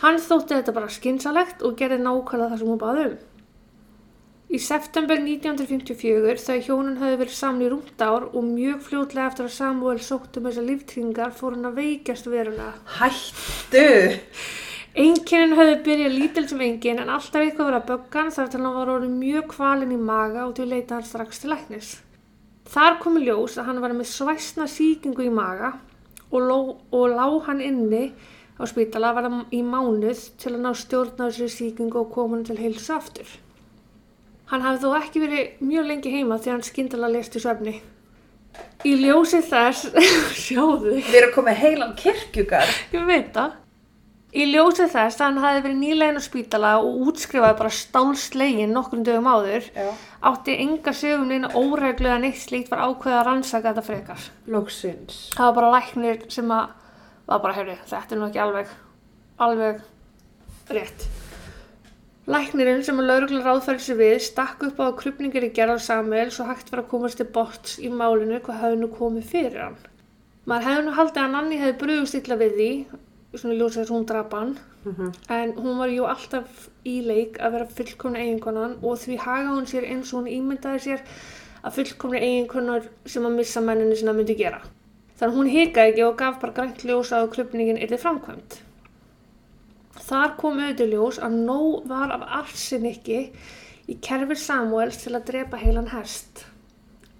Hann 0.02 0.20
þótti 0.22 0.54
þetta 0.54 0.76
bara 0.76 0.92
skynsalegt 0.94 1.64
og 1.66 1.74
gerði 1.78 1.98
nákvæmlega 2.04 2.52
það 2.52 2.61
sem 2.61 2.70
hún 2.70 2.80
baði 2.82 3.06
um. 3.08 3.18
Í 4.48 4.58
september 4.64 5.18
1954 5.20 6.38
þegar 6.40 6.62
hjónun 6.64 7.00
hefði 7.02 7.16
verið 7.20 7.34
saman 7.37 7.64
í 7.66 7.68
rúmt 7.68 8.00
ár 8.00 8.30
og 8.30 8.46
mjög 8.46 8.78
fljótlega 8.87 9.26
eftir 9.28 9.44
að 9.44 9.56
Samuel 9.58 9.98
sótti 10.00 10.40
með 10.40 10.54
þessar 10.54 10.66
líftrýningar 10.70 11.34
fór 11.37 11.56
hann 11.58 11.68
að 11.68 11.80
veikjast 11.82 12.30
verulega. 12.32 12.70
Hættu! 12.96 13.90
Einkennin 14.98 15.52
höfðu 15.58 15.74
byrjað 15.84 16.16
lítil 16.16 16.46
sem 16.48 16.62
engin 16.64 17.02
en 17.02 17.12
alltaf 17.12 17.42
eitthvað 17.42 17.68
verið 17.68 17.80
að 17.82 17.90
böggan 17.90 18.32
þar 18.38 18.48
til 18.48 18.62
hann 18.62 18.78
var 18.78 18.94
orðið 18.94 19.18
mjög 19.18 19.44
kvalinn 19.52 19.92
í 19.94 20.00
maga 20.08 20.46
og 20.46 20.56
til 20.56 20.70
leita 20.72 20.96
hann 20.96 21.06
strax 21.11 21.42
til 21.42 21.52
læknis. 21.52 21.92
Þar 22.72 22.98
komi 23.04 23.26
ljós 23.26 23.58
að 23.61 23.68
hann 23.68 23.84
var 23.84 23.98
með 23.98 24.08
svæsna 24.14 24.64
sýkingu 24.70 25.28
í 25.28 25.34
maga 25.34 25.74
og, 26.32 26.40
ló, 26.40 26.58
og 26.88 27.04
lá 27.12 27.28
hann 27.50 27.61
inni 27.61 28.06
á 28.59 28.62
spítala 28.66 29.12
var 29.14 29.29
hann 29.29 29.44
í 29.55 29.61
mánuð 29.62 30.25
til 30.42 30.55
að 30.57 30.62
ná 30.64 30.73
stjórn 30.75 31.21
á 31.23 31.27
þessari 31.31 31.53
sýkingu 31.55 32.01
og 32.03 32.11
koma 32.14 32.37
hann 32.37 32.44
til 32.49 32.59
heilsu 32.59 32.97
aftur. 32.97 33.29
Hann 34.51 34.64
hafði 34.64 34.83
þó 34.88 34.97
ekki 35.03 35.23
verið 35.23 35.62
mjög 35.68 35.87
lengi 35.92 36.12
heima 36.14 36.38
því 36.40 36.51
hann 36.55 36.66
skyndilega 36.66 37.12
lést 37.14 37.37
í 37.37 37.42
svefni. 37.44 37.77
Í 38.88 38.94
ljósi 38.99 39.42
þess, 39.44 39.90
sjáðu, 40.49 40.97
Við 40.99 41.16
erum 41.21 41.35
komið 41.37 41.59
heilan 41.62 41.92
kirkjugar. 42.01 42.71
ég 42.94 43.05
veit 43.07 43.29
það. 43.37 43.53
Í 44.38 44.44
ljósi 44.51 44.85
þess 44.92 45.21
að 45.21 45.25
hann 45.25 45.38
hafði 45.44 45.61
verið 45.64 45.79
nýlegin 45.83 46.18
á 46.21 46.23
spítala 46.25 46.71
og 46.83 46.99
útskrifaði 47.09 47.59
bara 47.61 47.71
stálslegin 47.73 48.75
nokkrum 48.77 49.05
dögum 49.07 49.29
áður, 49.31 49.68
Já. 49.77 49.87
átti 50.33 50.57
enga 50.64 50.92
sögum 50.92 51.29
neina 51.31 51.49
óreglu 51.57 52.11
að 52.12 52.27
neitt 52.27 52.40
slíkt 52.42 52.68
var 52.73 52.83
ákveðið 52.88 53.21
að 53.21 53.25
rannsaka 53.31 53.71
þetta 53.73 53.87
frekar. 53.87 54.27
Lóksins. 54.53 55.21
Það 55.37 55.47
var 55.47 55.57
bara 55.61 55.71
læknir 55.79 56.27
sem 56.35 56.53
að 56.53 56.75
var 57.28 57.40
bara, 57.44 57.56
hefði, 57.58 57.78
þetta 57.90 58.14
er 58.14 58.20
nú 58.20 58.28
ekki 58.28 58.42
alveg, 58.42 58.70
alveg 59.44 59.82
rétt. 60.74 61.08
Læknirinn 62.28 62.82
sem 62.84 62.98
að 63.00 63.08
laurugla 63.08 63.40
ráðfæri 63.44 63.80
sig 63.80 63.96
við 63.96 64.18
stakk 64.26 64.64
upp 64.66 64.80
á 64.80 64.84
að 64.90 64.96
krupningir 65.00 65.46
í 65.46 65.52
gerða 65.56 65.78
Samuel 65.80 66.28
svo 66.32 66.44
hægt 66.48 66.68
var 66.72 66.82
að 66.82 66.90
komast 66.90 67.20
til 67.20 67.28
borts 67.32 67.78
í 67.80 67.88
málinu 67.88 68.40
hvað 68.44 68.60
hefði 68.64 68.80
nú 68.82 68.88
komið 68.92 69.30
fyrir 69.30 69.62
hann. 69.64 69.78
Maður 70.48 70.66
hefði 70.68 70.84
nú 70.84 70.96
haldið 70.96 71.22
að 71.22 71.32
Nanni 71.32 71.60
hefði 71.60 71.78
brugust 71.80 72.18
illa 72.18 72.36
við 72.40 72.58
því, 72.58 72.68
svona 73.34 73.56
ljósið 73.56 73.80
þess 73.80 73.90
að 73.90 73.94
hún 73.96 74.06
drapa 74.08 74.42
hann, 74.42 74.54
en 75.38 75.54
hún 75.56 75.80
var 75.80 75.92
jú 75.92 76.04
alltaf 76.08 76.68
í 76.84 77.00
leik 77.04 77.40
að 77.40 77.56
vera 77.56 77.72
fullkomna 77.80 78.22
eiginkonan 78.24 78.78
og 78.82 79.00
því 79.02 79.18
haga 79.24 79.52
hún 79.52 79.68
sér 79.68 79.88
eins 79.88 80.12
og 80.12 80.22
hún 80.22 80.32
ímyndaði 80.32 80.84
sér 80.84 81.02
að 81.64 81.80
fullkomna 81.80 82.20
eiginkonar 82.24 82.88
sem 83.04 83.24
að 83.28 83.36
missa 83.40 83.60
menninu 83.64 83.96
sinna 83.96 84.16
myndi 84.16 84.36
gera. 84.36 84.60
Þannig 85.18 85.33
að 85.33 85.38
hún 85.38 85.50
hikaði 85.50 85.92
ekki 85.92 86.04
og 86.07 86.18
gaf 86.20 86.37
bara 86.42 86.54
grænt 86.54 86.85
ljós 86.87 87.11
á 87.11 87.18
krupningin 87.33 87.81
yllir 87.83 87.98
framkvæmt. 87.98 88.61
Þar 90.09 90.37
kom 90.38 90.61
auðvitað 90.62 90.92
ljós 90.94 91.18
að 91.18 91.35
nóg 91.48 91.88
var 91.90 92.14
af 92.14 92.22
arsenikki 92.44 93.18
í 93.90 93.96
kerfi 94.04 94.37
Samuels 94.38 95.00
til 95.02 95.16
að 95.16 95.26
drepa 95.33 95.59
heilan 95.59 95.90
hest 95.90 96.44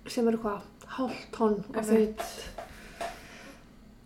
sem 0.08 0.28
eru 0.30 0.38
hvað, 0.44 0.62
hálft 0.94 1.28
tonn 1.34 1.58
og 1.66 1.76
Einmitt. 1.82 2.24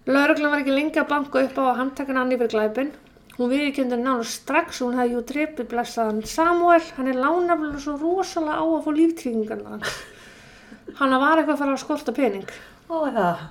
Lauruglan 0.09 0.50
var 0.50 0.64
ekki 0.64 0.74
lengi 0.74 0.98
að 0.98 1.11
banka 1.12 1.44
upp 1.46 1.61
á 1.61 1.64
að 1.68 1.78
handtakan 1.78 2.18
hann 2.18 2.35
yfir 2.35 2.50
glæpin. 2.50 2.90
Hún 3.37 3.52
viðurkenndi 3.52 4.00
nánu 4.00 4.24
strax 4.26 4.81
og 4.81 4.90
hún 4.90 4.98
hefði 4.98 5.14
jú 5.14 5.22
drepið 5.28 5.68
blessaðan 5.70 6.24
Samuel. 6.26 6.83
Hann 6.96 7.12
er 7.12 7.20
lánaflega 7.22 7.85
svo 7.85 7.94
rosalega 8.00 8.59
á 8.59 8.64
að 8.66 8.83
fá 8.88 8.90
líftryggingarna 8.96 9.76
hans. 9.76 9.96
Hann 10.98 11.14
var 11.22 11.38
eitthvað 11.38 11.55
að 11.55 11.62
fara 11.62 11.76
að 11.76 11.83
skorta 11.85 12.16
pening. 12.16 12.48
Ó, 12.90 13.07
það? 13.14 13.44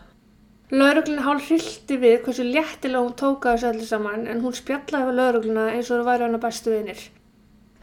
Lauruglun 0.71 1.25
hálf 1.25 1.49
hrilti 1.49 1.97
við 1.99 2.21
hversu 2.23 2.45
léttilega 2.47 3.01
hún 3.03 3.15
tóka 3.19 3.57
þessu 3.57 3.67
allir 3.73 3.88
saman 3.89 4.21
en 4.31 4.38
hún 4.39 4.53
spjallaði 4.55 5.10
við 5.10 5.17
laurugluna 5.17 5.65
eins 5.73 5.89
og 5.89 5.97
það 5.99 6.07
væri 6.07 6.23
hana 6.23 6.39
bestu 6.45 6.71
vinir. 6.71 7.01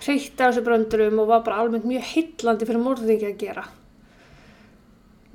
Hreytti 0.01 0.41
á 0.41 0.49
þessu 0.49 0.63
bröndurum 0.65 1.21
og 1.21 1.29
var 1.29 1.43
bara 1.45 1.59
almennt 1.61 1.85
mjög 1.91 2.07
hillandi 2.15 2.69
fyrir 2.71 2.81
morðingi 2.87 3.29
að 3.29 3.37
gera. 3.43 3.67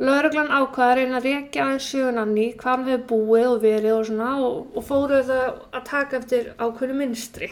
Lauruglan 0.01 0.49
ákvaði 0.49 0.89
að 0.89 0.97
reyna 0.97 1.19
að 1.19 1.29
rekja 1.29 1.67
aðeins 1.67 1.91
sögun 1.93 2.17
Anni, 2.23 2.47
hvað 2.57 2.71
hann 2.71 2.87
hefði 2.89 3.07
búið 3.11 3.45
og 3.51 3.61
verið 3.61 3.93
og 3.99 4.07
svona 4.09 4.29
og, 4.41 4.55
og 4.73 4.87
fóruð 4.87 5.29
það 5.29 5.43
að 5.77 5.87
taka 5.91 6.17
eftir 6.23 6.47
ákveðnu 6.57 6.95
minstri. 7.03 7.51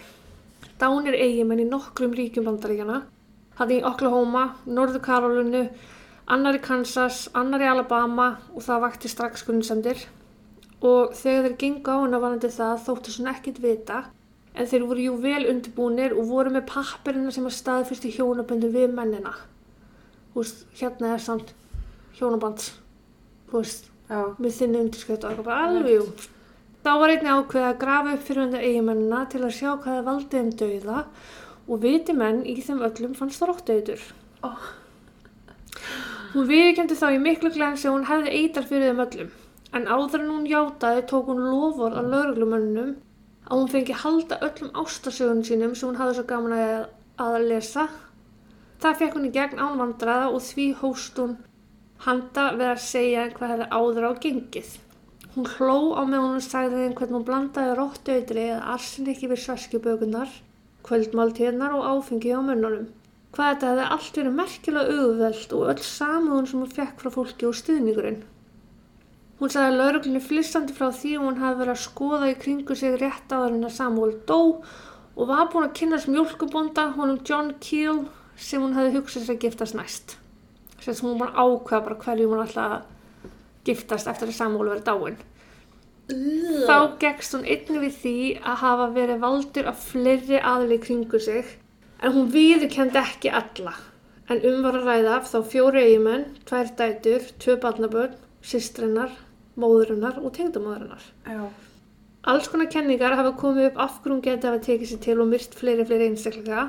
Dánir 0.81 1.19
eigimenn 1.21 1.61
í 1.61 1.67
nokkrum 1.69 2.17
ríkjum 2.17 2.49
bandaríkjana, 2.49 3.03
hann 3.61 3.77
í 3.77 3.83
Oklahoma, 3.85 4.47
Norður 4.65 5.05
Karolinu, 5.05 5.67
annar 6.31 6.57
í 6.57 6.63
Kansas, 6.63 7.25
annar 7.37 7.63
í 7.63 7.69
Alabama 7.69 8.31
og 8.55 8.63
það 8.65 8.83
vakti 8.85 9.11
strax 9.11 9.45
grunnsendir. 9.47 10.05
Og 10.81 11.13
þegar 11.17 11.49
þeir 11.49 11.57
gengu 11.61 11.93
á 11.93 11.97
hana 12.01 12.21
varandi 12.23 12.49
það 12.49 12.83
þóttu 12.87 13.13
svona 13.13 13.35
ekkit 13.35 13.61
vita, 13.61 14.01
en 14.55 14.67
þeir 14.67 14.87
voru 14.89 15.05
jú 15.05 15.15
vel 15.21 15.45
undirbúnir 15.51 16.15
og 16.17 16.27
voru 16.31 16.53
með 16.55 16.67
pappirina 16.71 17.31
sem 17.31 17.45
að 17.47 17.57
staðfyrst 17.59 18.07
í 18.09 18.13
hjónaböndu 18.15 18.71
við 18.73 18.95
mennina. 18.97 19.35
Þú 20.31 20.41
veist, 20.41 20.65
hérna 20.79 21.13
er 21.15 21.23
samt 21.23 21.53
hjónabands, 22.17 22.71
þú 23.51 23.61
veist, 23.61 23.91
Já. 24.09 24.23
með 24.39 24.57
þinni 24.57 24.83
undirskrift 24.85 25.23
og 25.23 25.31
eitthvað 25.35 25.63
alveg. 25.67 26.27
Þá 26.81 26.91
var 26.97 27.13
einnig 27.13 27.31
ákveð 27.31 27.65
að 27.67 27.79
grafa 27.83 28.13
upp 28.15 28.23
fyrir 28.25 28.43
undir 28.47 28.63
eiginmennina 28.65 29.25
til 29.29 29.43
að 29.45 29.55
sjá 29.55 29.69
hvað 29.75 29.97
það 29.99 30.07
valdið 30.09 30.37
þeim 30.37 30.53
dauða 30.61 31.01
og 31.67 31.81
viti 31.83 32.15
menn 32.17 32.41
í 32.41 32.55
þeim 32.57 32.81
öllum 32.87 33.17
fannst 33.19 33.39
það 33.39 33.51
róttauður. 33.51 34.05
Ó. 34.41 34.51
Hún 36.31 36.45
viðkendi 36.47 36.95
þá 36.95 37.07
í 37.11 37.19
miklu 37.19 37.49
glensi 37.51 37.89
að 37.89 37.95
hún 37.97 38.05
hefði 38.07 38.33
eitar 38.39 38.67
fyrir 38.67 38.91
þeim 38.91 38.99
öllum. 39.03 39.31
En 39.75 39.87
áður 39.87 40.21
en 40.21 40.29
hún 40.31 40.45
játaði 40.47 41.01
tók 41.09 41.27
hún 41.27 41.41
lofur 41.43 41.97
að 41.99 42.07
lauruglumönnum 42.13 42.93
að 43.49 43.57
hún 43.57 43.71
fengi 43.73 43.97
halda 43.99 44.37
öllum 44.47 44.69
ástasögunum 44.79 45.43
sínum 45.43 45.73
sem 45.75 45.89
hún 45.89 45.99
hafði 45.99 46.15
svo 46.19 46.23
gaman 46.29 46.55
að, 46.55 46.85
að 47.19 47.35
lesa. 47.49 47.83
Það 48.79 49.01
fekk 49.01 49.17
hún 49.17 49.27
í 49.27 49.33
gegn 49.35 49.59
ánvandraða 49.59 50.29
og 50.31 50.45
því 50.45 50.69
hóst 50.79 51.19
hún 51.19 51.35
handa 52.05 52.47
við 52.55 52.69
að 52.69 52.81
segja 52.85 53.27
hvað 53.35 53.53
hefði 53.55 53.69
áður 53.75 54.07
á 54.07 54.11
gengið. 54.23 54.71
Hún 55.35 55.51
hló 55.57 55.77
á 55.99 56.01
meðan 56.07 56.29
hún 56.37 56.47
sagði 56.47 56.85
þeim 56.85 56.95
hvernig 56.95 57.17
hún 57.17 57.27
blandaði 57.27 57.75
róttauðri 57.81 58.47
eða 58.53 58.71
arsenikki 58.77 59.29
við 59.31 59.43
svarskjubökunar, 59.49 60.31
kvöldmáltíðnar 60.87 61.75
og 61.75 61.91
áfengi 61.91 62.31
á 62.31 62.39
mönnunum. 62.39 62.87
Hvað 63.31 63.49
þetta 63.49 63.67
hefði 63.69 63.87
allt 63.95 64.17
verið 64.19 64.37
merkilega 64.37 64.95
auðveld 64.99 65.53
og 65.55 65.67
öll 65.71 65.83
samúðun 65.87 66.47
sem 66.51 66.61
hún 66.61 66.71
fekk 66.75 66.97
frá 66.99 67.11
fólki 67.15 67.47
og 67.47 67.55
stuðningurinn. 67.55 68.23
Hún 69.39 69.49
sagði 69.53 69.77
lauruglinni 69.77 70.21
flissandi 70.21 70.75
frá 70.75 70.89
því 70.93 71.11
að 71.15 71.23
hún 71.25 71.39
hefði 71.39 71.59
verið 71.61 71.73
að 71.73 71.85
skoða 71.85 72.27
í 72.29 72.35
kringu 72.43 72.75
sig 72.77 72.97
rétt 72.99 73.31
áður 73.31 73.55
en 73.55 73.69
að 73.69 73.77
Samuel 73.77 74.11
dó 74.27 74.41
og 75.15 75.29
var 75.29 75.47
búin 75.53 75.69
að 75.69 75.77
kynast 75.79 76.11
mjölkubonda 76.11 76.89
honum 76.97 77.23
John 77.25 77.53
Keel 77.63 78.03
sem 78.35 78.61
hún 78.61 78.75
hefði 78.75 78.99
hugsað 78.99 79.25
sér 79.25 79.37
að 79.37 79.47
giftast 79.47 79.79
næst. 79.79 80.17
Þess 80.81 80.99
að 80.99 81.07
hún 81.07 81.23
var 81.23 81.31
að 81.31 81.55
ákveða 81.55 81.81
bara 81.87 81.99
hverju 82.03 82.29
hún 82.29 82.43
ætla 82.43 82.67
að 82.75 82.85
giftast 83.71 84.11
eftir 84.11 84.29
að 84.29 84.37
Samuel 84.37 84.73
verið 84.73 84.87
dáin. 84.91 85.19
Þá 86.67 86.77
gegst 86.99 87.35
hún 87.37 87.47
einnig 87.47 87.83
við 87.85 87.97
því 88.03 88.15
að 88.43 88.61
hafa 88.65 88.87
verið 88.99 89.23
valdur 89.23 89.71
af 89.71 89.83
fleiri 89.87 90.39
aðli 90.43 90.81
kringu 90.83 91.21
sig 91.23 91.55
en 92.01 92.13
hún 92.15 92.29
viðurkendi 92.33 92.99
ekki 93.01 93.31
alla. 93.41 93.73
En 94.31 94.39
um 94.47 94.61
var 94.65 94.77
að 94.79 94.87
ræða 94.87 95.15
af 95.17 95.27
þá 95.31 95.39
fjóri 95.51 95.81
eigimenn, 95.85 96.29
tvær 96.47 96.71
dætur, 96.79 97.25
tvö 97.41 97.57
barnabörn, 97.61 98.15
systrinnar, 98.41 99.11
móðurinnar 99.59 100.21
og 100.21 100.33
tengdamóðurinnar. 100.37 101.03
Já. 101.27 101.43
Alls 102.31 102.47
konar 102.51 102.69
kenningar 102.71 103.17
hafa 103.17 103.33
komið 103.37 103.71
upp 103.71 103.79
af 103.81 103.97
hverju 104.01 104.15
hún 104.15 104.23
geti 104.25 104.47
hafa 104.47 104.61
tekið 104.61 104.91
sér 104.91 105.01
til 105.05 105.17
og 105.23 105.29
myrt 105.31 105.55
fleiri 105.57 105.85
fleiri 105.89 106.09
einstaklega 106.11 106.67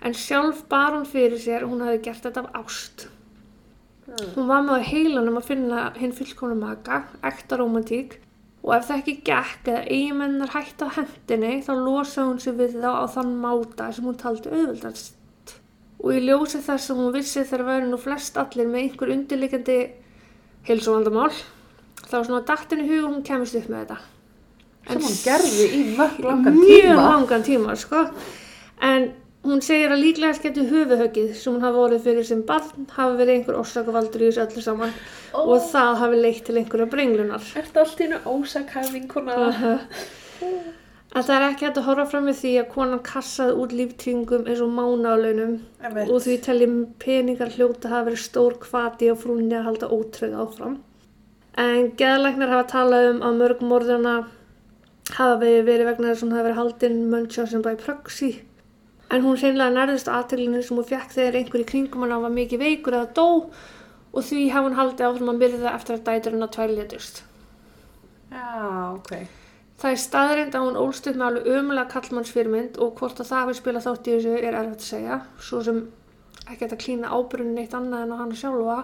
en 0.00 0.16
sjálf 0.16 0.62
bar 0.70 0.94
hún 0.96 1.04
fyrir 1.08 1.40
sér 1.40 1.66
að 1.66 1.72
hún 1.72 1.84
hafi 1.84 2.00
gert 2.06 2.24
þetta 2.24 2.44
af 2.46 2.62
ást. 2.64 3.08
Hún 4.36 4.48
var 4.48 4.62
með 4.64 4.86
heilanum 4.88 5.36
að 5.40 5.48
finna 5.50 5.90
hinn 5.98 6.14
fullkomna 6.16 6.56
maka, 6.56 7.02
ekta 7.26 7.58
romantík 7.60 8.20
og 8.66 8.72
ef 8.74 8.88
það 8.88 8.96
ekki 9.00 9.12
gekk 9.28 9.68
eða 9.70 9.82
eigimennar 9.86 10.50
hætti 10.50 10.88
á 10.90 10.96
hendinni 10.96 11.52
þá 11.62 11.72
losaði 11.78 12.24
hún 12.26 12.40
sig 12.42 12.56
við 12.58 12.80
þá 12.82 12.90
á 12.98 13.04
þann 13.14 13.36
máta 13.44 13.92
sem 13.94 14.08
hún 14.08 14.18
taldi 14.18 14.50
auðvöldast. 14.50 15.12
Og 16.02 16.10
í 16.12 16.24
ljósi 16.26 16.60
þess 16.64 16.90
að 16.90 16.98
hún 17.00 17.14
vissi 17.14 17.44
þegar 17.44 17.66
væri 17.70 17.86
nú 17.92 18.00
flest 18.00 18.36
allir 18.40 18.66
með 18.68 18.82
einhver 18.82 19.12
undirleikandi 19.14 19.78
heilsuvandamál 20.66 21.30
þá 22.02 22.16
svona 22.18 22.42
dattinu 22.48 22.88
hug 22.90 23.04
og 23.04 23.12
hún 23.14 23.24
kemist 23.26 23.58
upp 23.60 23.70
með 23.70 23.84
þetta. 23.84 24.00
Sem 24.86 25.06
hún 25.06 25.16
gerði 25.22 25.68
í 25.70 25.84
mörg 25.96 26.18
langan 26.26 26.58
mjög 26.58 26.82
tíma. 26.82 27.06
langan 27.06 27.46
tíma 27.46 27.78
sko. 27.78 28.02
en 28.82 29.08
hún 29.46 29.62
segir 29.64 29.92
að 29.94 30.02
líklega 30.02 30.36
skemmtu 30.36 30.64
höfuhöggið 30.70 31.34
sem 31.38 31.54
hún 31.54 31.64
hafi 31.64 31.80
orðið 31.82 32.06
fyrir 32.06 32.26
sem 32.28 32.40
barn 32.46 32.86
hafi 32.96 33.18
verið 33.20 33.34
einhver 33.36 33.58
orsakavaldur 33.60 34.24
í 34.24 34.30
þessu 34.30 34.42
öllu 34.46 34.64
saman. 34.64 34.94
Ó. 35.32 35.38
og 35.42 35.68
það 35.72 36.00
hafi 36.02 36.22
leitt 36.22 36.42
til 36.46 36.56
einhverja 36.60 36.88
brenglunar 36.92 37.52
Ertu 37.60 37.82
allt 37.82 38.00
í 38.00 38.06
hennu 38.06 38.20
ósakæfing 38.32 39.06
konar? 39.10 39.60
en 41.16 41.24
það 41.24 41.34
er 41.36 41.46
ekki 41.48 41.66
hægt 41.66 41.80
að 41.80 41.88
horfa 41.88 42.06
fram 42.12 42.26
með 42.28 42.40
því 42.42 42.52
að 42.60 42.70
konan 42.74 43.04
kassaði 43.06 43.54
út 43.62 43.76
líftringum 43.76 44.48
eins 44.50 44.62
og 44.64 44.72
mánaðlaunum 44.76 45.54
Einmitt. 45.80 46.10
og 46.10 46.24
því 46.26 46.38
telli 46.46 46.70
peningar 47.04 47.54
hljóta 47.54 47.92
hafa 47.92 48.10
verið 48.10 48.24
stór 48.24 48.58
kvati 48.62 49.12
á 49.12 49.14
frúnni 49.16 49.56
að 49.56 49.68
halda 49.70 49.92
ótröð 49.96 50.36
áfram. 50.44 50.80
En 51.56 51.92
geðlæknar 51.96 52.52
hafa 52.52 52.66
talað 52.74 53.12
um 53.14 53.22
að 53.24 53.38
mörg 53.40 53.62
morðuna 53.64 54.16
hafa 55.16 55.38
verið 55.40 55.86
vegna 55.88 56.10
þess 56.10 56.20
að 56.20 56.26
hún 56.26 56.36
hafi 56.36 56.46
verið 56.48 56.60
haldin 56.60 57.00
Munchausen 57.12 57.64
by 57.64 57.76
proxy 57.80 58.32
en 59.10 59.22
hún 59.22 59.36
reynilega 59.38 59.70
nærðist 59.76 60.08
aðtælinu 60.10 60.62
sem 60.66 60.76
hún 60.80 60.88
fekk 60.88 61.12
þegar 61.14 61.38
einhver 61.40 61.62
í 61.62 61.68
kringum 61.70 62.02
hann 62.06 62.22
var 62.24 62.32
mikið 62.34 62.62
veikur 62.64 62.96
eða 62.98 63.12
dó 63.14 63.26
og 64.16 64.24
því 64.24 64.40
hafa 64.50 64.66
hún 64.68 64.78
haldið 64.78 65.06
áfram 65.10 65.32
að 65.34 65.40
myrða 65.42 65.74
eftir 65.76 65.96
að 65.98 66.04
dæturinn 66.08 66.46
að 66.46 66.54
tvæljetust. 66.56 67.22
Já, 68.32 68.94
ok. 68.96 69.12
Það 69.76 69.92
er 69.92 70.00
staðrind 70.00 70.54
að 70.56 70.64
hún 70.66 70.78
ólst 70.80 71.06
upp 71.10 71.18
með 71.20 71.26
alveg 71.26 71.50
ömulega 71.58 71.90
kallmannsfyrmynd 71.92 72.78
og 72.80 72.94
hvort 72.98 73.20
að 73.20 73.28
það 73.28 73.42
hafi 73.44 73.56
spilað 73.58 73.84
þátt 73.86 74.08
í 74.08 74.14
þessu 74.16 74.32
er 74.40 74.56
erfitt 74.56 74.80
að 74.80 74.88
segja, 74.88 75.18
svo 75.38 75.60
sem 75.66 75.82
ekki 76.48 76.64
að 76.70 76.78
klína 76.80 77.10
ábyrðin 77.12 77.54
neitt 77.58 77.74
annað 77.76 78.06
en 78.06 78.14
á 78.16 78.20
hana 78.22 78.38
sjálfa, 78.40 78.78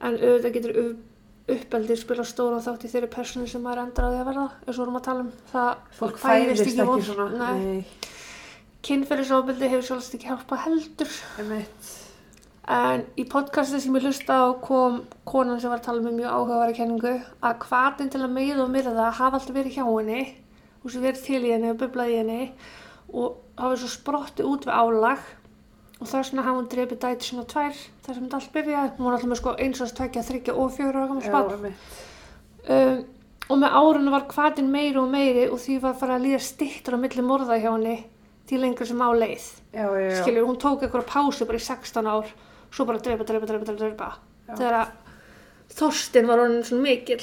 en 0.00 0.16
auðvitað 0.16 0.54
getur 0.56 0.78
upp- 0.84 1.06
uppeldið 1.50 1.98
spila 2.00 2.24
stóra 2.24 2.60
þátt 2.64 2.84
í 2.86 2.90
þeirri 2.92 3.10
personu 3.12 3.46
sem 3.50 3.62
maður 3.64 3.82
endar 3.84 4.06
að 4.08 4.12
því 4.16 4.20
að 4.22 4.28
verða, 4.30 4.46
eins 4.64 4.76
og 4.78 4.80
vorum 4.84 4.98
að 5.00 5.06
tala 5.10 5.24
um. 5.26 5.30
Það 5.52 5.70
Fólk 6.00 6.18
fæðist 6.24 6.66
ekki 6.66 6.86
von- 6.88 7.02
svona. 7.02 7.28
Nei. 7.60 7.84
Kynferðisofbeldi 8.86 9.68
hefur 9.68 9.84
sjálfst 9.84 10.14
ekki 10.16 10.30
hjálpað 10.30 10.62
heldur. 10.64 11.16
En 12.70 13.02
í 13.18 13.24
podcasti 13.28 13.80
sem 13.82 13.96
ég 13.98 14.06
hlusta 14.06 14.36
á 14.40 14.48
kom 14.62 15.00
konan 15.28 15.58
sem 15.60 15.72
var 15.72 15.80
að 15.82 15.88
tala 15.88 16.04
með 16.04 16.20
mjög 16.20 16.36
áhugaværi 16.36 16.76
kenningu 16.78 17.12
að 17.44 17.64
hvaðin 17.66 18.12
til 18.12 18.20
að 18.22 18.34
meiða 18.36 18.62
og 18.64 18.70
myrða 18.72 19.08
hafa 19.10 19.40
alltaf 19.40 19.56
verið 19.56 19.76
hjá 19.76 19.84
henni 19.84 20.22
og 20.80 20.94
sem 20.94 21.04
verið 21.04 21.24
til 21.26 21.40
í 21.42 21.52
henni 21.52 21.72
og 21.72 21.80
bublað 21.82 22.12
í 22.12 22.18
henni 22.20 22.38
og 23.10 23.40
hafa 23.58 23.80
svo 23.82 23.90
sprotti 23.92 24.46
út 24.46 24.68
við 24.68 24.76
álag 24.80 25.26
og 26.00 26.06
þess 26.06 26.30
vegna 26.30 26.46
hafa 26.46 26.56
hún 26.60 26.70
drefið 26.72 27.00
dæti 27.02 27.28
svona 27.28 27.48
tvær 27.50 27.74
þar 27.74 28.14
sem 28.14 28.22
þetta 28.24 28.38
allt 28.38 28.54
byrjaði. 28.54 28.92
Hún 28.96 29.08
var 29.08 29.16
alltaf 29.16 29.32
með 29.32 29.40
sko 29.42 29.56
eins 29.66 29.82
og 29.84 29.92
tvekja, 29.98 30.22
þryggja 30.30 30.54
og 30.56 30.80
ára 30.80 31.08
gammal 31.10 31.26
Já, 31.26 31.32
spann. 31.34 33.04
og 33.50 33.60
með 33.60 33.76
árunum 33.82 34.14
var 34.14 34.24
hvaðin 34.30 34.72
meiri 34.72 35.02
og 35.02 35.10
meiri 35.10 35.44
og 35.50 35.60
því 35.60 35.80
var 35.82 35.98
farið 36.00 36.16
að 36.16 36.24
líða 36.28 36.40
stittur 36.46 36.96
á 36.96 37.02
milli 37.02 37.26
morða 37.26 37.58
hjá 37.60 37.72
henni 37.74 37.98
til 38.50 38.60
lengur 38.62 38.88
sem 38.88 39.00
á 39.02 39.08
leið 39.14 39.46
Já, 39.72 39.84
já, 39.86 40.00
já. 40.10 40.22
skilur, 40.22 40.46
hún 40.48 40.58
tók 40.60 40.84
eitthvað 40.84 41.06
pásu 41.10 41.46
bara 41.48 41.60
í 41.60 41.64
16 41.66 42.10
ár 42.10 42.30
svo 42.70 42.86
bara 42.88 43.02
drepa, 43.02 43.26
drepa, 43.26 43.46
drepa, 43.50 43.76
drepa 43.78 44.10
Já. 44.48 44.54
þegar 44.58 44.78
að 44.80 44.92
þorstin 45.78 46.30
var 46.30 46.42
orðin 46.44 46.66
svona 46.66 46.86
mikil 46.88 47.20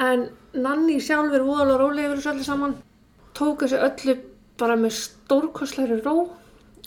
en 0.00 0.28
Nanni 0.50 0.96
sjálfur 1.02 1.44
voðalega 1.46 1.78
rólega 1.78 2.08
yfir 2.10 2.20
þessu 2.20 2.32
öllu 2.34 2.46
saman 2.48 2.76
tók 3.38 3.64
þessu 3.64 3.82
öllu 3.86 4.16
bara 4.60 4.76
með 4.78 4.96
stórkostlæri 4.98 6.00
ró 6.02 6.16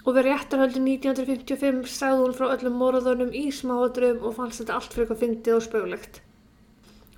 og 0.03 0.11
verið 0.17 0.33
réttarhöldi 0.33 0.81
1955 0.83 1.87
sagði 1.93 2.25
hún 2.25 2.35
frá 2.35 2.49
öllum 2.57 2.75
morðunum 2.81 3.31
í 3.39 3.45
smáadrum 3.55 4.19
og 4.27 4.35
fannst 4.35 4.59
þetta 4.63 4.75
allt 4.79 4.91
fyrir 4.95 5.05
eitthvað 5.07 5.21
fyndið 5.23 5.57
og 5.59 5.67
spöglegt 5.69 6.23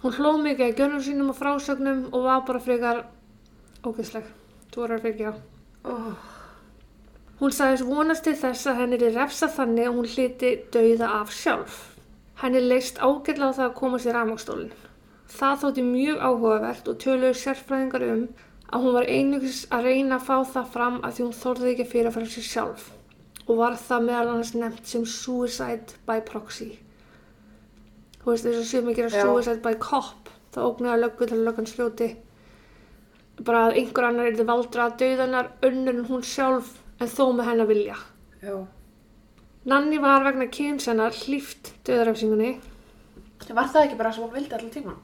Hún 0.05 0.13
hló 0.19 0.35
mikið 0.37 0.67
að 0.67 0.75
gjörnum 0.77 1.01
sínum 1.01 1.29
og 1.31 1.37
frásögnum 1.39 2.01
og 2.13 2.25
var 2.27 2.43
bara 2.45 2.59
frekar 2.61 2.99
ógeðsleg. 3.81 4.27
Þú 4.75 4.81
voru 4.81 4.95
að 4.97 5.05
fyrkja. 5.05 5.29
Oh. 5.87 6.15
Hún 7.39 7.53
sagðist 7.55 7.85
vonast 7.87 8.25
til 8.27 8.33
þess 8.35 8.67
að 8.67 8.81
henni 8.81 8.97
er 8.99 9.13
refsa 9.15 9.47
þannig 9.47 9.85
að 9.87 9.93
hún 9.95 10.09
hliti 10.11 10.49
dauða 10.73 11.11
af 11.21 11.31
sjálf. 11.31 11.77
Henni 12.41 12.59
leist 12.59 12.99
ágætlega 12.99 13.53
á 13.55 13.57
það 13.57 13.69
að 13.69 13.77
koma 13.77 13.99
sér 14.03 14.17
rafmagstólinn. 14.19 14.73
Það 15.31 15.61
þótti 15.61 15.85
mjög 15.93 16.19
áhugavert 16.27 16.91
og 16.91 16.99
töluðu 17.05 17.39
sérfræðingar 17.39 18.05
um 18.09 18.27
að 18.67 18.83
hún 18.83 18.97
var 18.97 19.07
einugis 19.15 19.61
að 19.71 19.87
reyna 19.87 20.19
að 20.19 20.27
fá 20.27 20.35
það 20.57 20.69
fram 20.75 20.99
að 20.99 21.15
því 21.15 21.23
hún 21.23 21.39
þorði 21.39 21.71
ekki 21.71 21.87
að 21.87 21.91
fyrirfæra 21.95 22.33
sér 22.35 22.47
sjálf 22.49 22.91
og 23.45 23.63
var 23.63 23.79
það 23.79 24.05
meðal 24.09 24.27
annars 24.33 24.53
nefnt 24.59 24.91
sem 24.91 25.07
suicide 25.07 26.03
by 26.03 26.19
proxy. 26.27 26.73
Þú 28.19 28.33
veist 28.33 28.51
þess 28.51 28.59
að 28.65 28.69
séum 28.73 28.91
ekki 28.91 29.07
að 29.07 29.19
suicide 29.21 29.63
by 29.63 29.79
cop, 29.79 30.31
það 30.51 30.71
ógnaði 30.73 31.05
löggu 31.05 31.31
til 31.31 31.43
löggan 31.47 31.71
sljóti. 31.71 32.13
Bara 33.43 33.65
að 33.67 33.77
einhver 33.81 34.05
annar 34.07 34.29
er 34.29 34.37
þið 34.37 34.47
valdra 34.47 34.85
að 34.89 34.97
dauðanar 35.01 35.49
önnur 35.67 35.97
en 35.99 36.05
hún 36.07 36.23
sjálf 36.23 36.69
en 37.03 37.07
þó 37.11 37.25
með 37.35 37.49
hennar 37.49 37.67
vilja. 37.67 37.97
Já. 38.41 38.55
Nanni 39.65 39.97
var 39.99 40.23
vegna 40.23 40.47
kyns 40.53 40.85
hennar 40.87 41.11
hlýft 41.25 41.73
döðarafsingunni, 41.87 42.53
Var 43.45 43.67
það 43.69 43.83
ekki 43.85 43.97
bara 43.99 44.11
sem 44.13 44.23
hún 44.23 44.33
vildi 44.33 44.55
allan 44.55 44.71
tíman? 44.71 44.95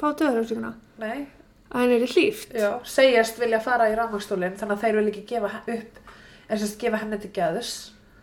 fá 0.00 0.10
döðarafsinguna, 0.18 0.72
Nei. 0.98 1.26
að 1.70 1.80
henni 1.80 1.94
er 2.02 2.10
hlýft. 2.12 2.50
Já. 2.52 2.70
Segjast 2.84 3.38
vilja 3.40 3.60
fara 3.64 3.86
í 3.88 3.94
rafmagstólinn 3.96 4.56
þannig 4.58 4.76
að 4.76 4.82
þeir 4.82 4.96
vil 4.98 5.06
ekki 5.12 5.22
gefa 5.30 5.50
upp, 5.76 6.00
en 6.48 6.58
sérst 6.58 6.78
gefa 6.80 7.00
henni 7.00 7.18
til 7.22 7.30
geðus. 7.38 7.70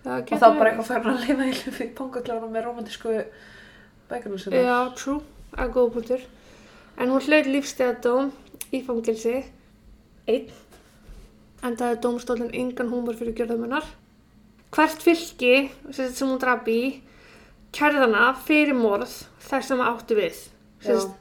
Og 0.06 0.28
þá 0.28 0.48
bara 0.60 0.74
eitthvað 0.74 0.90
fyrir 0.92 1.10
að 1.14 1.24
lifa 1.28 1.48
í 1.48 1.54
lifi 1.56 1.88
pongaklára 1.96 2.50
með 2.52 2.66
romantísku 2.68 3.16
bækunum 4.10 4.40
sinna. 4.44 4.62
Já, 4.62 4.78
true, 5.00 5.22
að 5.56 5.72
góða 5.78 5.94
punktur. 5.96 6.26
En 6.98 7.10
hún 7.10 7.24
hlaut 7.26 7.50
lífstegardóm 7.50 8.32
í 8.74 8.84
fangilsi, 8.86 9.40
einn, 10.30 10.52
endaði 11.64 12.00
dómstólinn 12.04 12.54
engan 12.54 12.92
húmor 12.92 13.18
fyrir 13.18 13.36
gjörðumunnar. 13.38 13.88
Hvert 14.74 15.04
fylki 15.06 15.70
sem 15.94 16.28
hún 16.28 16.40
draf 16.42 16.68
í, 16.70 17.02
kærðana 17.74 18.32
fyrir 18.46 18.78
morð 18.78 19.12
þess 19.48 19.72
sem 19.72 19.82
áttu 19.84 20.18
við. 20.18 20.40
Sem 20.84 20.96
Já. 20.96 21.02
sagt, 21.02 21.20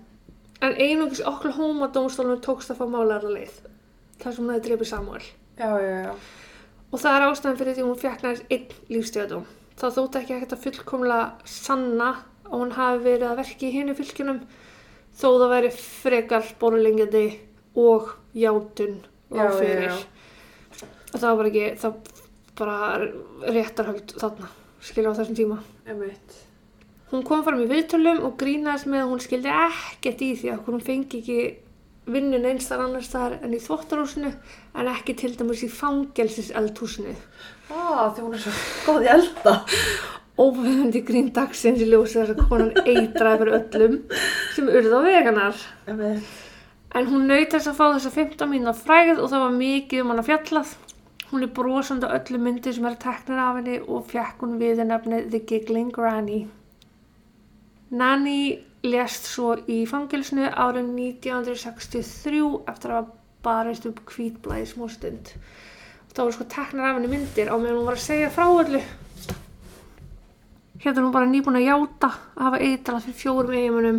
En 0.62 0.76
einungis 0.78 1.18
Oklahoma 1.26 1.88
dómstólunum 1.90 2.38
tókst 2.38 2.70
að 2.70 2.78
fá 2.78 2.84
málara 2.86 3.30
leið, 3.34 3.54
þar 4.22 4.34
sem 4.34 4.44
hún 4.44 4.52
hefði 4.54 4.66
drefið 4.68 4.88
Samuel. 4.92 5.24
Já, 5.58 5.70
já, 5.82 5.94
já. 6.04 6.12
Og 6.92 7.00
það 7.02 7.16
er 7.16 7.24
ástæðan 7.26 7.58
fyrir 7.58 7.74
því 7.74 7.86
hún 7.88 7.98
fekk 7.98 8.22
næst 8.22 8.52
einn 8.54 8.76
lífstíðadóm. 8.92 9.48
Það 9.80 9.96
þótti 9.96 10.20
ekki 10.20 10.36
ekkert 10.36 10.54
að 10.54 10.62
fullkomlega 10.66 11.50
sanna 11.50 12.10
að 12.46 12.54
hún 12.60 12.74
hafi 12.76 13.02
verið 13.08 13.26
að 13.26 13.40
verki 13.42 13.66
í 13.66 13.72
hinu 13.74 13.96
fylkinum 13.98 14.38
þó 15.18 15.26
það 15.28 15.48
væri 15.54 15.72
frekar 15.76 16.48
borulengjandi 16.60 17.24
og 17.82 18.12
játun 18.36 18.98
Já, 19.32 19.44
á 19.44 19.52
fyrir. 19.56 19.98
það 21.12 21.36
var 21.40 21.50
ekki, 21.50 21.66
það 21.80 21.92
bara 22.58 22.78
réttarhöld 23.48 24.14
þarna, 24.20 24.48
skilja 24.84 25.12
á 25.12 25.18
þessum 25.18 25.38
tíma. 25.38 25.58
Emitt. 25.88 26.38
Hún 27.12 27.24
kom 27.28 27.42
fram 27.44 27.60
í 27.60 27.68
viðtölum 27.68 28.22
og 28.24 28.38
grínaðist 28.40 28.88
með 28.88 29.02
að 29.04 29.10
hún 29.12 29.20
skildi 29.24 29.52
ekkert 29.52 30.22
í 30.24 30.30
því 30.40 30.52
að 30.54 30.62
hún 30.68 30.84
fengi 30.84 31.20
ekki 31.20 31.38
vinnun 32.12 32.46
eins 32.48 32.66
þar 32.70 32.86
annars 32.86 33.10
þar 33.12 33.36
en 33.44 33.52
í 33.54 33.60
þvottarhúsinu 33.62 34.30
en 34.32 34.88
ekki 34.90 35.14
til 35.20 35.34
dæmis 35.38 35.62
í 35.66 35.68
fangelsiseldhúsinu. 35.70 37.12
Á, 37.68 38.10
því 38.16 38.24
hún 38.24 38.36
er 38.36 38.42
svo 38.42 38.54
góð 38.88 39.06
í 39.06 39.12
elda. 39.12 39.54
Óvefandi 40.38 41.02
grín 41.06 41.28
dagsins 41.36 41.82
í 41.82 41.88
ljósi 41.90 42.20
þess 42.20 42.32
að 42.34 42.46
konan 42.48 42.72
eitraði 42.86 43.42
fyrir 43.42 43.58
öllum 43.58 43.98
sem 44.54 44.70
urði 44.70 44.94
á 44.96 45.00
veganar. 45.06 45.60
En 46.92 47.06
hún 47.08 47.28
naut 47.28 47.52
þess 47.52 47.68
að 47.70 47.78
fá 47.78 47.84
þessa 47.94 48.14
15 48.16 48.50
mínúna 48.50 48.74
fræð 48.76 49.18
og 49.18 49.30
það 49.32 49.44
var 49.44 49.54
mikið 49.58 50.02
um 50.02 50.12
hana 50.12 50.24
fjallað. 50.26 50.74
Hún 51.32 51.46
er 51.46 51.52
brosandi 51.56 52.08
á 52.08 52.16
öllu 52.16 52.40
myndi 52.40 52.72
sem 52.76 52.88
er 52.88 52.98
teknir 53.00 53.40
af 53.40 53.56
henni 53.60 53.78
og 53.80 54.04
fekk 54.10 54.44
hún 54.44 54.58
við 54.60 54.82
nefnið 54.84 55.30
The 55.32 55.40
Giggling 55.48 55.92
Granny. 55.94 56.42
Nanny 57.92 58.60
lést 58.84 59.28
svo 59.28 59.54
í 59.68 59.82
fangilsinu 59.88 60.48
árið 60.48 60.90
1963 60.92 62.42
eftir 62.72 62.96
að 62.98 63.12
barist 63.44 63.86
upp 63.88 64.02
hvítblæði 64.08 64.68
smá 64.72 64.88
stund. 64.92 65.32
Það 66.12 66.24
voru 66.24 66.36
sko 66.36 66.48
teknir 66.52 66.88
af 66.88 66.98
henni 66.98 67.12
myndir 67.12 67.48
á 67.48 67.56
meðan 67.56 67.78
hún 67.80 67.88
var 67.88 67.96
að 67.96 68.04
segja 68.04 68.32
frá 68.32 68.46
öllu. 68.48 68.82
Hérna 70.82 70.98
er 70.98 71.04
hún 71.06 71.14
bara 71.14 71.28
nýbúin 71.30 71.60
að 71.60 71.68
játa 71.68 72.08
að 72.10 72.42
hafa 72.42 72.58
eitrað 72.58 73.04
fyrir 73.06 73.18
fjórum 73.20 73.54
eigimunum. 73.54 73.98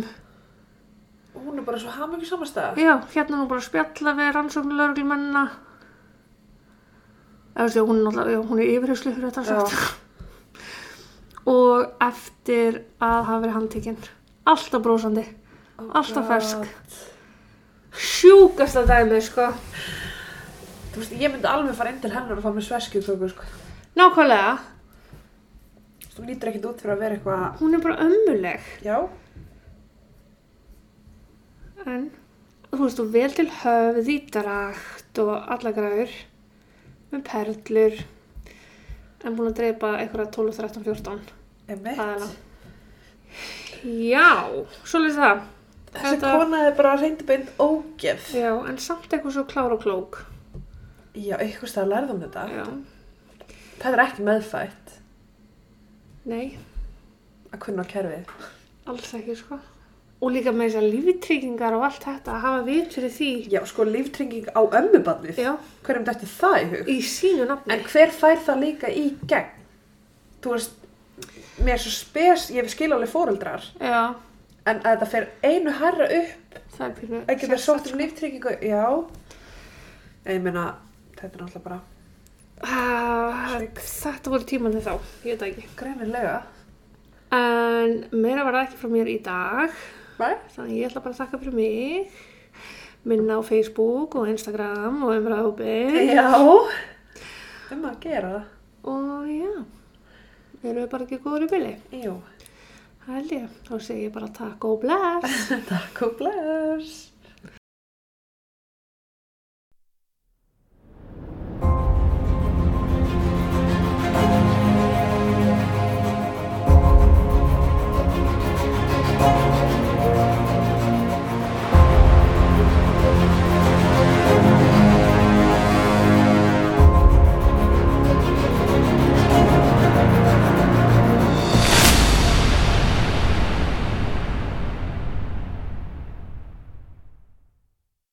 Og 1.34 1.46
hún 1.46 1.58
er 1.58 1.64
bara 1.64 1.78
svo 1.80 1.92
hamingi 1.94 2.26
samastæða. 2.28 2.74
Já, 2.76 2.92
hérna 3.14 3.38
er 3.38 3.40
hún 3.40 3.48
bara 3.48 3.62
að 3.62 3.68
spjalla 3.70 4.12
við 4.18 4.28
rannsóknulögreglumennina. 4.36 5.44
Eða 7.54 7.70
þú 7.70 7.70
veist, 7.70 7.88
hún 7.88 7.96
er 7.96 8.04
náttúrulega, 8.04 8.42
hún 8.50 8.60
er 8.60 8.72
yfirherslu 8.74 9.14
fyrir 9.16 9.32
þetta. 9.38 9.80
Og 11.54 12.04
eftir 12.04 12.78
að 13.00 13.16
hafa 13.30 13.40
verið 13.40 13.56
handtekinn. 13.56 13.98
Alltaf 14.52 14.84
brósandi. 14.84 15.24
Alltaf 15.88 16.28
fersk. 16.28 16.68
Sjúkasta 17.94 18.84
dæmið, 18.88 19.22
sko. 19.30 19.48
Þú 20.92 21.00
veist, 21.00 21.16
ég 21.16 21.32
myndi 21.32 21.48
alveg 21.48 21.76
fara 21.78 21.94
inn 21.94 22.04
til 22.04 22.12
hennar 22.12 22.36
og 22.36 22.44
fá 22.44 22.52
mér 22.52 22.68
sveskjutöku, 22.68 23.32
sko. 23.32 23.48
Nákvæmlega, 23.96 24.56
Þú 26.14 26.24
lítur 26.28 26.50
ekkert 26.52 26.66
út 26.70 26.82
fyrir 26.82 26.94
að 26.94 27.00
vera 27.02 27.16
eitthvað... 27.16 27.44
hún 27.60 27.74
er 27.74 27.80
bara 27.82 28.04
ömmuleg. 28.04 28.66
Já. 28.86 28.98
En, 31.84 32.04
þú 32.70 32.80
veist, 32.84 33.00
þú 33.00 33.06
vel 33.16 33.32
til 33.34 33.48
höfð 33.62 34.10
í 34.14 34.18
drakt 34.32 35.20
og 35.24 35.32
alla 35.56 35.72
græður. 35.74 36.14
Með 37.10 37.24
perlur. 37.28 37.98
En 39.24 39.36
búin 39.38 39.50
að 39.50 39.58
dreipa 39.58 39.94
einhverja 39.98 40.30
12, 40.36 40.54
13, 40.60 40.86
14. 40.86 41.20
Emitt. 41.74 41.98
aðala. 41.98 42.30
Já, 43.84 44.30
svolítið 44.86 45.18
það. 45.20 45.42
Þessi 45.94 46.14
Þetta- 46.14 46.32
kona 46.38 46.60
er 46.66 46.74
bara 46.78 46.94
reyndi 46.98 47.24
beint 47.28 47.50
ógeð. 47.62 48.30
Já, 48.34 48.50
en 48.68 48.78
samt 48.78 49.10
eitthvað 49.10 49.36
svo 49.36 49.44
klár 49.50 49.74
og 49.76 49.82
klók. 49.82 50.22
Já, 51.14 51.36
eitthvað 51.38 51.70
stað 51.70 51.84
að 51.84 51.92
lærða 51.94 52.14
um 52.14 52.20
þetta. 52.24 52.46
Já, 52.54 52.64
Það 53.82 53.92
er 53.92 54.00
ekki 54.04 54.22
meðfætt 54.24 54.83
nei, 56.24 56.56
að 57.52 57.58
kunna 57.64 57.84
á 57.84 57.86
kerfið. 57.90 58.28
alls 58.86 59.14
ekki, 59.16 59.36
sko. 59.38 59.58
Og 60.24 60.30
líka 60.32 60.52
með 60.54 60.70
þessar 60.70 60.86
líftryggingar 60.94 61.74
og 61.76 61.82
allt 61.84 62.04
þetta, 62.06 62.32
að 62.36 62.44
hafa 62.46 62.60
vit 62.64 62.94
fyrir 62.96 63.10
því. 63.12 63.30
Já, 63.52 63.60
sko, 63.68 63.84
líftrynging 63.84 64.46
á 64.56 64.60
ömmubadnið. 64.80 65.40
Já, 65.42 65.52
Hverjum 65.84 66.04
dætti 66.06 66.28
það 66.30 66.56
í 66.60 66.68
hug? 66.70 66.88
í 66.88 66.96
sínu 67.02 67.46
nafni. 67.50 67.72
En 67.74 67.82
hver 67.90 68.12
fær 68.14 68.38
það 68.46 68.62
líka 68.62 68.88
í 68.88 69.04
gegn? 69.28 69.50
Þú 70.44 70.54
veist, 70.54 70.72
mér 71.60 71.74
er 71.76 71.82
svo 71.82 71.92
spes, 71.92 72.46
ég 72.54 72.62
hef 72.64 72.70
skil 72.72 72.92
alveg 72.92 73.08
fóreldrar, 73.12 73.64
Já, 73.80 74.14
en 74.66 74.80
að 74.80 74.88
þetta 74.94 75.10
fer 75.12 75.28
einu 75.44 75.70
herra 75.80 76.08
upp, 76.20 76.58
það 76.76 76.86
er 76.88 76.94
pínu. 77.00 77.20
það 77.26 77.40
sérstakt, 77.44 77.64
sótt 77.64 77.92
um 77.92 77.98
líftryggingu, 78.00 78.54
já. 78.64 78.84
En 80.24 80.36
ég 80.38 80.42
meina, 80.42 80.64
þetta 81.18 81.30
er 81.36 81.42
náttúrulega 81.44 81.64
bara 81.68 81.80
Ah, 82.62 83.58
þetta 83.74 84.30
voru 84.30 84.46
tímandi 84.46 84.80
þá, 84.84 84.94
ég 85.26 85.34
veit 85.40 85.42
ekki. 85.50 85.66
greinilega. 85.78 86.36
En 87.34 88.04
meira 88.14 88.44
var 88.46 88.54
það 88.54 88.66
ekki 88.68 88.78
frá 88.78 88.90
mér 88.92 89.10
í 89.10 89.18
dag. 89.24 89.74
Nei? 90.20 90.34
Þannig 90.54 90.76
ég 90.78 90.88
ætla 90.88 91.02
bara 91.02 91.14
að 91.16 91.20
þakka 91.24 91.40
fyrir 91.42 91.56
mig. 91.58 92.10
Minna 93.04 93.36
á 93.36 93.42
Facebook 93.44 94.14
og 94.16 94.28
Instagram 94.30 95.02
og 95.04 95.16
umræðhópi. 95.18 96.14
Já. 96.14 96.28
Um 97.74 97.84
að 97.90 97.98
gera 98.04 98.30
það. 98.36 98.44
Og 98.84 99.28
já, 99.32 99.52
erum 100.62 100.78
við 100.82 100.88
bara 100.92 101.04
ekki 101.06 101.18
góður 101.24 101.46
í 101.46 101.50
bylli? 101.50 101.74
Jú. 102.04 102.14
Það 103.04 103.14
held 103.18 103.32
ég. 103.34 103.48
Þá 103.66 103.74
segi 103.88 104.06
ég 104.06 104.12
bara 104.14 104.28
takk 104.36 104.64
og 104.68 104.80
bless. 104.84 105.48
Takk 105.72 106.02
og 106.06 106.14
bless. 106.20 107.13